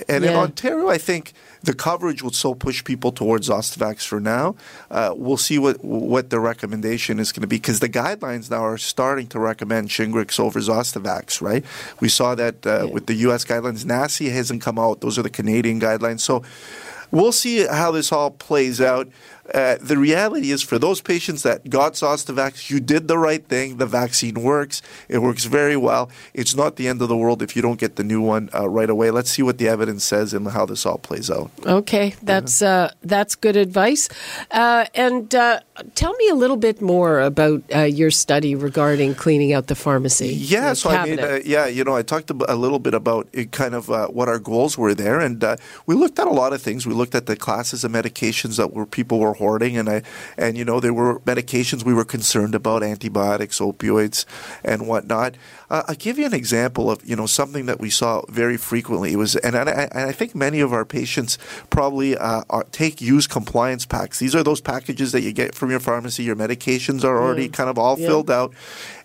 And 0.08 0.24
yeah. 0.24 0.30
in 0.30 0.36
Ontario, 0.36 0.88
I 0.88 0.98
think 0.98 1.32
the 1.62 1.74
coverage 1.74 2.22
will 2.22 2.32
so 2.32 2.54
push 2.54 2.82
people 2.82 3.12
towards 3.12 3.48
Zostavax 3.48 4.04
for 4.04 4.18
now. 4.18 4.56
Uh, 4.90 5.14
we'll 5.16 5.36
see 5.36 5.58
what 5.58 5.82
what 5.84 6.30
the 6.30 6.40
recommendation 6.40 7.20
is 7.20 7.30
going 7.30 7.42
to 7.42 7.46
be 7.46 7.56
because 7.56 7.78
the 7.78 7.88
guidelines 7.88 8.50
now 8.50 8.64
are 8.64 8.78
starting 8.78 9.28
to 9.28 9.38
recommend 9.38 9.90
Shingrix 9.90 10.40
over 10.40 10.58
Zostavax. 10.58 11.40
Right? 11.40 11.64
We 12.00 12.08
saw 12.08 12.34
that 12.34 12.66
uh, 12.66 12.70
yeah. 12.70 12.92
with 12.92 13.06
the 13.06 13.14
U.S. 13.26 13.44
guidelines. 13.44 13.84
NACI 13.84 14.32
hasn't 14.32 14.60
come 14.60 14.78
out; 14.78 15.00
those 15.02 15.18
are 15.18 15.22
the 15.22 15.30
Canadian 15.30 15.78
guidelines. 15.80 16.20
So 16.20 16.42
we'll 17.12 17.32
see 17.32 17.64
how 17.66 17.92
this 17.92 18.10
all 18.10 18.32
plays 18.32 18.80
out. 18.80 19.08
Uh, 19.52 19.76
the 19.80 19.98
reality 19.98 20.50
is 20.50 20.62
for 20.62 20.78
those 20.78 21.00
patients 21.00 21.42
that 21.42 21.68
got 21.68 21.94
Zostavax, 21.94 22.70
you 22.70 22.80
did 22.80 23.08
the 23.08 23.18
right 23.18 23.44
thing. 23.46 23.76
The 23.76 23.86
vaccine 23.86 24.42
works. 24.42 24.80
It 25.08 25.18
works 25.18 25.44
very 25.44 25.76
well. 25.76 26.10
It's 26.32 26.54
not 26.54 26.76
the 26.76 26.88
end 26.88 27.02
of 27.02 27.08
the 27.08 27.16
world 27.16 27.42
if 27.42 27.54
you 27.54 27.62
don't 27.62 27.78
get 27.78 27.96
the 27.96 28.04
new 28.04 28.22
one 28.22 28.48
uh, 28.54 28.68
right 28.68 28.88
away. 28.88 29.10
Let's 29.10 29.30
see 29.30 29.42
what 29.42 29.58
the 29.58 29.68
evidence 29.68 30.04
says 30.04 30.32
and 30.32 30.48
how 30.48 30.64
this 30.64 30.86
all 30.86 30.98
plays 30.98 31.30
out. 31.30 31.50
Okay, 31.66 32.14
that's 32.22 32.62
uh, 32.62 32.92
that's 33.02 33.34
good 33.34 33.56
advice. 33.56 34.08
Uh, 34.50 34.86
and 34.94 35.34
uh, 35.34 35.60
tell 35.94 36.14
me 36.14 36.28
a 36.28 36.34
little 36.34 36.56
bit 36.56 36.80
more 36.80 37.20
about 37.20 37.62
uh, 37.74 37.80
your 37.80 38.10
study 38.10 38.54
regarding 38.54 39.14
cleaning 39.14 39.52
out 39.52 39.66
the 39.66 39.74
pharmacy. 39.74 40.34
Yeah, 40.34 40.70
the 40.70 40.76
so 40.76 40.90
I 40.90 41.04
mean, 41.04 41.20
uh, 41.20 41.40
yeah, 41.44 41.66
you 41.66 41.84
know, 41.84 41.96
I 41.96 42.02
talked 42.02 42.30
a 42.30 42.56
little 42.56 42.78
bit 42.78 42.94
about 42.94 43.28
it, 43.32 43.52
kind 43.52 43.74
of 43.74 43.90
uh, 43.90 44.08
what 44.08 44.28
our 44.28 44.38
goals 44.38 44.78
were 44.78 44.94
there, 44.94 45.20
and 45.20 45.42
uh, 45.44 45.56
we 45.86 45.94
looked 45.94 46.18
at 46.18 46.26
a 46.26 46.32
lot 46.32 46.52
of 46.52 46.62
things. 46.62 46.86
We 46.86 46.94
looked 46.94 47.14
at 47.14 47.26
the 47.26 47.36
classes 47.36 47.84
of 47.84 47.92
medications 47.92 48.56
that 48.56 48.72
were 48.72 48.86
people 48.86 49.18
were 49.18 49.33
hoarding, 49.34 49.76
and 49.76 49.88
I, 49.88 50.02
and 50.38 50.56
you 50.56 50.64
know, 50.64 50.80
there 50.80 50.94
were 50.94 51.20
medications 51.20 51.84
we 51.84 51.94
were 51.94 52.04
concerned 52.04 52.54
about, 52.54 52.82
antibiotics, 52.82 53.58
opioids, 53.60 54.24
and 54.64 54.86
whatnot. 54.88 55.34
Uh, 55.70 55.82
I'll 55.88 55.94
give 55.94 56.18
you 56.18 56.26
an 56.26 56.34
example 56.34 56.90
of 56.90 57.04
you 57.04 57.16
know 57.16 57.26
something 57.26 57.66
that 57.66 57.80
we 57.80 57.90
saw 57.90 58.22
very 58.28 58.56
frequently. 58.56 59.12
It 59.12 59.16
was, 59.16 59.36
and 59.36 59.56
I, 59.56 59.62
and 59.62 60.08
I 60.08 60.12
think 60.12 60.34
many 60.34 60.60
of 60.60 60.72
our 60.72 60.84
patients 60.84 61.38
probably 61.70 62.16
uh, 62.16 62.42
are, 62.50 62.64
take 62.70 63.00
use 63.00 63.26
compliance 63.26 63.86
packs. 63.86 64.18
These 64.18 64.34
are 64.34 64.42
those 64.42 64.60
packages 64.60 65.12
that 65.12 65.22
you 65.22 65.32
get 65.32 65.54
from 65.54 65.70
your 65.70 65.80
pharmacy. 65.80 66.22
Your 66.22 66.36
medications 66.36 67.02
are 67.04 67.20
already 67.20 67.48
kind 67.48 67.68
of 67.70 67.78
all 67.78 67.98
Yeah. 67.98 68.08
filled 68.08 68.30
out. 68.30 68.52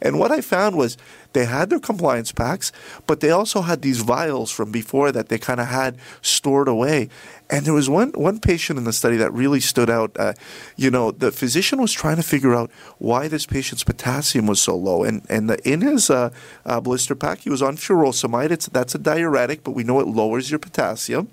And 0.02 0.20
what 0.20 0.32
I 0.32 0.42
found 0.42 0.76
was 0.76 0.98
they 1.40 1.46
had 1.46 1.70
their 1.70 1.80
compliance 1.80 2.34
packs, 2.34 2.74
but 3.08 3.22
they 3.22 3.32
also 3.32 3.62
had 3.62 3.82
these 3.82 4.02
vials 4.02 4.52
from 4.52 4.74
before 4.74 5.10
that 5.14 5.30
they 5.30 5.38
kind 5.38 5.62
of 5.62 5.68
had 5.68 5.96
stored 6.22 6.68
away. 6.68 7.08
And 7.50 7.66
there 7.66 7.74
was 7.74 7.90
one, 7.90 8.12
one 8.12 8.42
patient 8.42 8.78
in 8.78 8.84
the 8.84 8.92
study 8.92 9.16
that 9.16 9.32
really 9.32 9.62
stood 9.62 9.90
out. 9.90 10.12
Uh, 10.20 10.34
you 10.76 10.92
know, 10.92 11.12
the 11.12 11.32
physician 11.32 11.82
was 11.82 11.94
trying 11.94 12.18
to 12.18 12.24
figure 12.24 12.54
out 12.54 12.70
why 12.98 13.30
this 13.30 13.46
patient's 13.46 13.86
potassium 13.86 14.48
was 14.48 14.60
so 14.60 14.76
low. 14.76 15.06
And, 15.06 15.26
and 15.30 15.50
the, 15.50 15.58
in 15.66 15.80
his 15.80 16.10
uh, 16.10 16.32
uh, 16.66 16.82
blister 16.82 17.16
pack, 17.16 17.40
he 17.40 17.50
was 17.50 17.62
on 17.62 17.78
furosemide. 17.78 18.52
It's, 18.52 18.68
that's 18.68 18.94
a 18.94 19.00
diuretic, 19.00 19.64
but 19.64 19.72
we 19.72 19.86
know 19.86 20.02
it 20.02 20.08
lowers 20.08 20.52
your 20.52 20.60
potassium. 20.60 21.30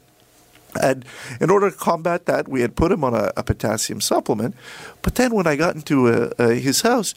And 0.80 1.04
in 1.40 1.50
order 1.50 1.68
to 1.68 1.76
combat 1.76 2.26
that, 2.26 2.46
we 2.46 2.60
had 2.60 2.76
put 2.76 2.92
him 2.92 3.02
on 3.02 3.12
a, 3.12 3.32
a 3.36 3.42
potassium 3.42 4.00
supplement. 4.00 4.54
But 5.02 5.16
then 5.16 5.34
when 5.34 5.48
I 5.48 5.56
got 5.56 5.74
into 5.74 6.06
uh, 6.06 6.30
uh, 6.38 6.48
his 6.50 6.82
house, 6.82 7.12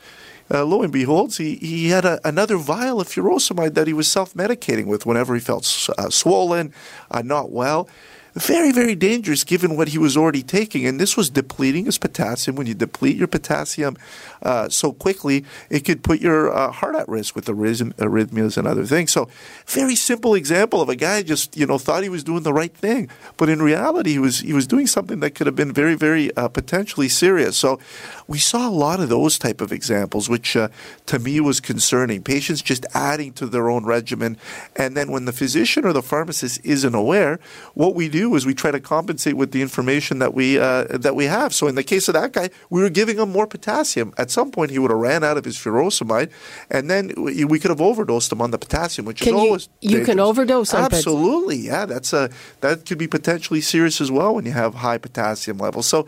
uh, 0.51 0.65
lo 0.65 0.81
and 0.81 0.91
behold, 0.91 1.35
he, 1.35 1.55
he 1.55 1.89
had 1.89 2.05
a, 2.05 2.19
another 2.27 2.57
vial 2.57 2.99
of 2.99 3.07
furosemide 3.07 3.73
that 3.75 3.87
he 3.87 3.93
was 3.93 4.07
self 4.07 4.33
medicating 4.33 4.85
with 4.85 5.05
whenever 5.05 5.33
he 5.33 5.39
felt 5.39 5.89
uh, 5.97 6.09
swollen, 6.09 6.73
uh, 7.11 7.21
not 7.21 7.51
well. 7.51 7.87
Very, 8.35 8.71
very 8.71 8.95
dangerous 8.95 9.43
given 9.43 9.75
what 9.75 9.89
he 9.89 9.97
was 9.97 10.15
already 10.15 10.43
taking. 10.43 10.85
And 10.85 10.99
this 10.99 11.17
was 11.17 11.29
depleting 11.29 11.85
his 11.85 11.97
potassium. 11.97 12.55
When 12.55 12.67
you 12.67 12.73
deplete 12.73 13.17
your 13.17 13.27
potassium 13.27 13.97
uh, 14.43 14.69
so 14.69 14.91
quickly, 14.91 15.45
it 15.69 15.81
could 15.81 16.03
put 16.03 16.21
your 16.21 16.53
uh, 16.53 16.71
heart 16.71 16.95
at 16.95 17.07
risk 17.07 17.35
with 17.35 17.45
arrhythm- 17.45 17.93
arrhythmias 17.95 18.57
and 18.57 18.67
other 18.67 18.85
things. 18.85 19.11
So, 19.11 19.29
very 19.65 19.95
simple 19.95 20.35
example 20.35 20.81
of 20.81 20.89
a 20.89 20.95
guy 20.95 21.23
just 21.23 21.57
you 21.57 21.65
know 21.65 21.77
thought 21.77 22.03
he 22.03 22.09
was 22.09 22.23
doing 22.23 22.43
the 22.43 22.53
right 22.53 22.75
thing, 22.75 23.09
but 23.37 23.49
in 23.49 23.61
reality, 23.61 24.11
he 24.11 24.19
was 24.19 24.39
he 24.39 24.53
was 24.53 24.67
doing 24.67 24.87
something 24.87 25.19
that 25.21 25.31
could 25.31 25.47
have 25.47 25.55
been 25.55 25.73
very, 25.73 25.95
very 25.95 26.35
uh, 26.35 26.47
potentially 26.47 27.09
serious. 27.09 27.57
So, 27.57 27.79
we 28.27 28.37
saw 28.37 28.67
a 28.67 28.71
lot 28.71 28.99
of 28.99 29.09
those 29.09 29.39
type 29.39 29.61
of 29.61 29.71
examples, 29.71 30.29
which 30.29 30.55
uh, 30.55 30.69
to 31.07 31.19
me 31.19 31.39
was 31.39 31.59
concerning. 31.59 32.23
Patients 32.23 32.61
just 32.61 32.85
adding 32.93 33.33
to 33.33 33.47
their 33.47 33.69
own 33.69 33.85
regimen, 33.85 34.37
and 34.75 34.95
then 34.95 35.11
when 35.11 35.25
the 35.25 35.33
physician 35.33 35.85
or 35.85 35.93
the 35.93 36.03
pharmacist 36.03 36.61
isn't 36.63 36.95
aware, 36.95 37.39
what 37.73 37.95
we 37.95 38.07
do 38.07 38.18
is 38.35 38.45
we 38.45 38.53
try 38.53 38.71
to 38.71 38.79
compensate 38.79 39.35
with 39.41 39.51
the 39.51 39.61
information 39.61 40.19
that 40.19 40.33
we 40.33 40.47
uh, 40.59 40.83
that 41.05 41.15
we 41.15 41.25
have. 41.25 41.53
So 41.53 41.67
in 41.67 41.75
the 41.75 41.83
case 41.83 42.07
of 42.09 42.13
that 42.13 42.31
guy, 42.33 42.49
we 42.69 42.81
were 42.81 42.89
giving 42.89 43.17
him 43.17 43.29
more 43.31 43.47
potassium. 43.47 44.13
At 44.17 44.29
some 44.31 44.49
point, 44.51 44.71
he 44.71 44.79
would 44.79 44.91
have 44.91 44.99
ran 44.99 45.23
out 45.23 45.37
of 45.37 45.45
his 45.45 45.57
furosemide, 45.57 46.29
and 46.69 46.89
then 46.91 47.13
we 47.17 47.57
could 47.59 47.71
have 47.75 47.81
overdosed 47.81 48.31
him 48.31 48.41
on 48.41 48.51
the 48.51 48.57
potassium, 48.65 49.05
which 49.05 49.21
Can 49.21 49.35
is 49.35 49.41
you- 49.41 49.47
always 49.47 49.69
you 49.81 50.05
can 50.05 50.19
overdose 50.19 50.73
on 50.73 50.83
Absolutely, 50.85 51.57
yeah. 51.57 51.85
That's 51.85 52.11
a 52.13 52.29
that 52.61 52.85
could 52.85 52.97
be 52.97 53.07
potentially 53.07 53.61
serious 53.61 54.01
as 54.01 54.11
well 54.11 54.35
when 54.35 54.45
you 54.45 54.51
have 54.53 54.75
high 54.75 54.97
potassium 54.97 55.57
levels. 55.57 55.85
So, 55.87 56.05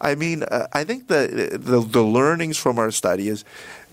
I 0.00 0.14
mean, 0.14 0.42
uh, 0.44 0.66
I 0.72 0.84
think 0.84 1.08
the, 1.08 1.58
the 1.60 1.80
the 1.80 2.02
learnings 2.02 2.56
from 2.58 2.78
our 2.78 2.90
study 2.90 3.28
is. 3.28 3.44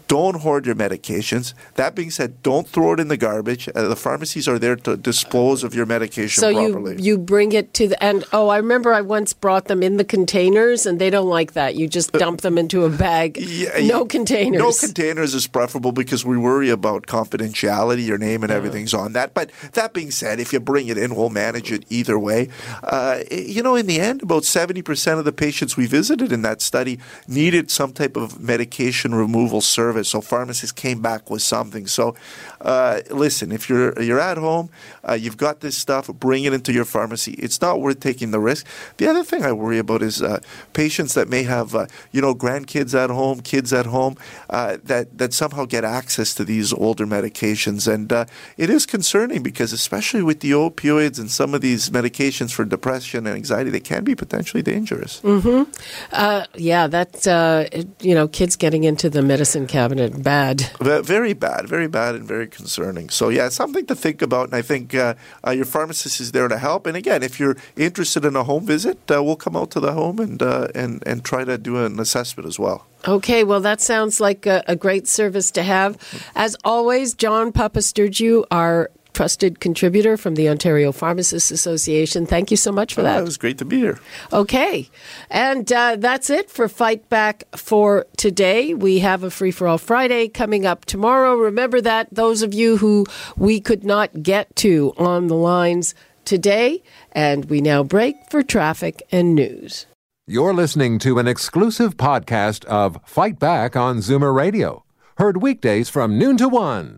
Don't 0.09 0.37
hoard 0.41 0.65
your 0.65 0.75
medications. 0.75 1.53
That 1.75 1.93
being 1.95 2.09
said, 2.11 2.41
don't 2.41 2.67
throw 2.67 2.93
it 2.93 2.99
in 2.99 3.09
the 3.09 3.15
garbage. 3.15 3.69
Uh, 3.69 3.87
the 3.87 3.95
pharmacies 3.95 4.47
are 4.47 4.57
there 4.59 4.75
to 4.75 4.97
dispose 4.97 5.63
of 5.63 5.75
your 5.75 5.85
medication 5.85 6.41
so 6.41 6.51
properly. 6.51 6.95
you 6.95 7.09
you 7.09 7.17
bring 7.17 7.51
it 7.53 7.73
to 7.75 7.87
the 7.87 7.97
and 8.03 8.25
oh 8.33 8.47
I 8.49 8.57
remember 8.57 8.91
I 8.91 9.01
once 9.01 9.33
brought 9.33 9.65
them 9.65 9.81
in 9.83 9.97
the 9.97 10.03
containers 10.03 10.85
and 10.87 10.99
they 10.99 11.11
don't 11.11 11.29
like 11.39 11.53
that 11.53 11.75
you 11.75 11.87
just 11.87 12.11
dump 12.23 12.41
them 12.41 12.57
into 12.57 12.85
a 12.85 12.89
bag 12.89 13.37
Uh, 13.37 13.41
Yeah, 13.45 13.87
no 13.93 13.99
yeah. 14.01 14.07
containers 14.17 14.59
No 14.65 14.71
containers 14.87 15.31
is 15.35 15.45
preferable 15.57 15.91
because 15.91 16.21
we 16.25 16.37
worry 16.49 16.69
about 16.79 17.01
confidentiality. 17.05 18.03
Your 18.11 18.17
name 18.17 18.41
and 18.43 18.51
everything's 18.51 18.93
on 19.03 19.13
that. 19.13 19.33
But 19.35 19.51
that 19.73 19.93
being 19.93 20.11
said, 20.11 20.39
if 20.39 20.51
you 20.53 20.59
bring 20.59 20.87
it 20.87 20.97
in, 20.97 21.15
we'll 21.15 21.29
manage 21.45 21.71
it 21.71 21.83
either 21.89 22.17
way. 22.17 22.49
Uh, 22.83 23.19
you 23.31 23.61
know, 23.61 23.75
in 23.75 23.85
the 23.85 23.99
end, 24.09 24.23
about 24.23 24.43
70% 24.43 25.19
of 25.19 25.25
the 25.29 25.31
patients 25.45 25.77
we 25.77 25.85
visited 25.99 26.31
in 26.31 26.41
that 26.47 26.61
study 26.61 26.97
needed 27.27 27.69
some 27.69 27.91
type 28.01 28.15
of 28.17 28.39
medication 28.39 29.13
removal 29.13 29.61
service. 29.61 29.98
So 30.07 30.21
pharmacists 30.21 30.71
came 30.71 31.01
back 31.01 31.29
with 31.29 31.41
something. 31.41 31.87
So 31.87 32.15
uh, 32.61 33.01
listen, 33.09 33.51
if 33.51 33.69
you're, 33.69 33.99
you're 34.01 34.19
at 34.19 34.37
home, 34.37 34.69
uh, 35.07 35.13
you've 35.13 35.37
got 35.37 35.59
this 35.61 35.77
stuff, 35.77 36.07
bring 36.07 36.43
it 36.43 36.53
into 36.53 36.73
your 36.73 36.85
pharmacy. 36.85 37.33
It's 37.33 37.61
not 37.61 37.79
worth 37.81 37.99
taking 37.99 38.31
the 38.31 38.39
risk. 38.39 38.65
The 38.97 39.07
other 39.07 39.23
thing 39.23 39.43
I 39.43 39.51
worry 39.51 39.77
about 39.79 40.01
is 40.01 40.21
uh, 40.21 40.39
patients 40.73 41.13
that 41.13 41.29
may 41.29 41.43
have, 41.43 41.75
uh, 41.75 41.87
you 42.11 42.21
know, 42.21 42.33
grandkids 42.35 42.93
at 42.93 43.09
home, 43.09 43.41
kids 43.41 43.71
at 43.73 43.85
home, 43.85 44.17
uh, 44.49 44.77
that, 44.83 45.17
that 45.17 45.33
somehow 45.33 45.65
get 45.65 45.83
access 45.83 46.33
to 46.35 46.43
these 46.43 46.73
older 46.73 47.05
medications. 47.05 47.91
And 47.91 48.11
uh, 48.11 48.25
it 48.57 48.69
is 48.69 48.85
concerning 48.85 49.43
because, 49.43 49.71
especially 49.73 50.23
with 50.23 50.41
the 50.41 50.51
opioids 50.51 51.19
and 51.19 51.31
some 51.31 51.53
of 51.53 51.61
these 51.61 51.89
medications 51.89 52.51
for 52.51 52.65
depression 52.65 53.25
and 53.25 53.35
anxiety, 53.35 53.69
they 53.69 53.79
can 53.79 54.03
be 54.03 54.15
potentially 54.15 54.63
dangerous. 54.63 55.21
uh, 56.11 56.45
yeah 56.55 56.87
that's 56.87 57.27
uh, 57.27 57.67
you 58.01 58.13
know 58.15 58.27
kids 58.27 58.55
getting 58.55 58.83
into 58.83 59.09
the 59.09 59.21
medicine 59.21 59.67
cabinet 59.67 60.21
bad 60.23 60.61
Ve- 60.81 61.01
Very 61.01 61.33
bad, 61.33 61.67
very 61.67 61.87
bad, 61.87 62.15
and 62.15 62.25
very 62.27 62.48
concerning. 62.49 63.09
So, 63.09 63.29
yeah, 63.29 63.49
something 63.49 63.85
to 63.87 63.95
think 63.95 64.21
about. 64.21 64.47
And 64.47 64.55
I 64.55 64.61
think 64.61 64.93
uh, 64.93 65.15
uh, 65.45 65.51
your 65.51 65.65
pharmacist 65.65 66.19
is 66.19 66.31
there 66.31 66.47
to 66.47 66.57
help. 66.57 66.85
And 66.85 66.97
again, 66.97 67.23
if 67.23 67.39
you're 67.39 67.57
interested 67.75 68.25
in 68.25 68.35
a 68.35 68.43
home 68.43 68.65
visit, 68.65 68.99
uh, 69.11 69.23
we'll 69.23 69.35
come 69.35 69.55
out 69.55 69.71
to 69.71 69.79
the 69.79 69.93
home 69.93 70.19
and, 70.19 70.41
uh, 70.41 70.67
and, 70.75 71.03
and 71.05 71.23
try 71.23 71.43
to 71.43 71.57
do 71.57 71.83
an 71.83 71.99
assessment 71.99 72.47
as 72.47 72.59
well. 72.59 72.85
Okay, 73.07 73.45
well, 73.45 73.61
that 73.61 73.79
sounds 73.79 74.19
like 74.19 74.45
a, 74.45 74.63
a 74.67 74.75
great 74.75 75.07
service 75.07 75.51
to 75.51 75.63
have. 75.63 75.97
As 76.35 76.57
always, 76.65 77.13
John 77.13 77.53
Papastergiou, 77.53 78.43
our 78.51 78.91
trusted 79.13 79.59
contributor 79.59 80.15
from 80.17 80.35
the 80.35 80.47
Ontario 80.49 80.91
Pharmacists 80.91 81.51
Association. 81.51 82.25
Thank 82.25 82.51
you 82.51 82.57
so 82.57 82.71
much 82.71 82.93
for 82.93 83.01
Uh, 83.01 83.05
that. 83.05 83.19
it 83.19 83.25
was 83.25 83.37
great 83.37 83.57
to 83.57 83.65
be 83.65 83.79
here. 83.79 83.99
Okay, 84.31 84.89
and 85.29 85.71
uh, 85.71 85.95
that's 85.97 86.29
it 86.29 86.49
for 86.49 86.67
Fight 86.69 87.07
Back 87.09 87.43
for 87.55 88.05
today. 88.17 88.73
We 88.73 88.99
have 88.99 89.23
a 89.23 89.29
Free 89.31 89.51
for 89.51 89.67
All 89.67 89.77
Friday 89.77 90.27
coming 90.27 90.65
up 90.65 90.85
tomorrow. 90.85 91.35
Remember 91.35 91.81
that, 91.81 92.07
those 92.11 92.41
of 92.41 92.53
you 92.53 92.77
who 92.77 93.05
we 93.37 93.59
could 93.59 93.83
not 93.83 94.23
get 94.23 94.55
to 94.57 94.93
on 94.97 95.27
the 95.27 95.35
lines 95.35 95.95
today. 96.25 96.83
And 97.11 97.45
we 97.45 97.59
now 97.61 97.81
break 97.83 98.15
for 98.29 98.43
traffic 98.43 99.01
and 99.11 99.33
news. 99.35 99.85
You're 100.27 100.53
listening 100.53 100.99
to 100.99 101.17
an 101.17 101.27
exclusive 101.27 101.97
podcast 101.97 102.63
of 102.65 102.99
Fight 103.03 103.39
Back 103.39 103.75
on 103.75 103.97
Zoomer 103.97 104.31
Radio, 104.35 104.83
heard 105.17 105.41
weekdays 105.41 105.89
from 105.89 106.19
noon 106.19 106.37
to 106.37 106.47
one. 106.47 106.97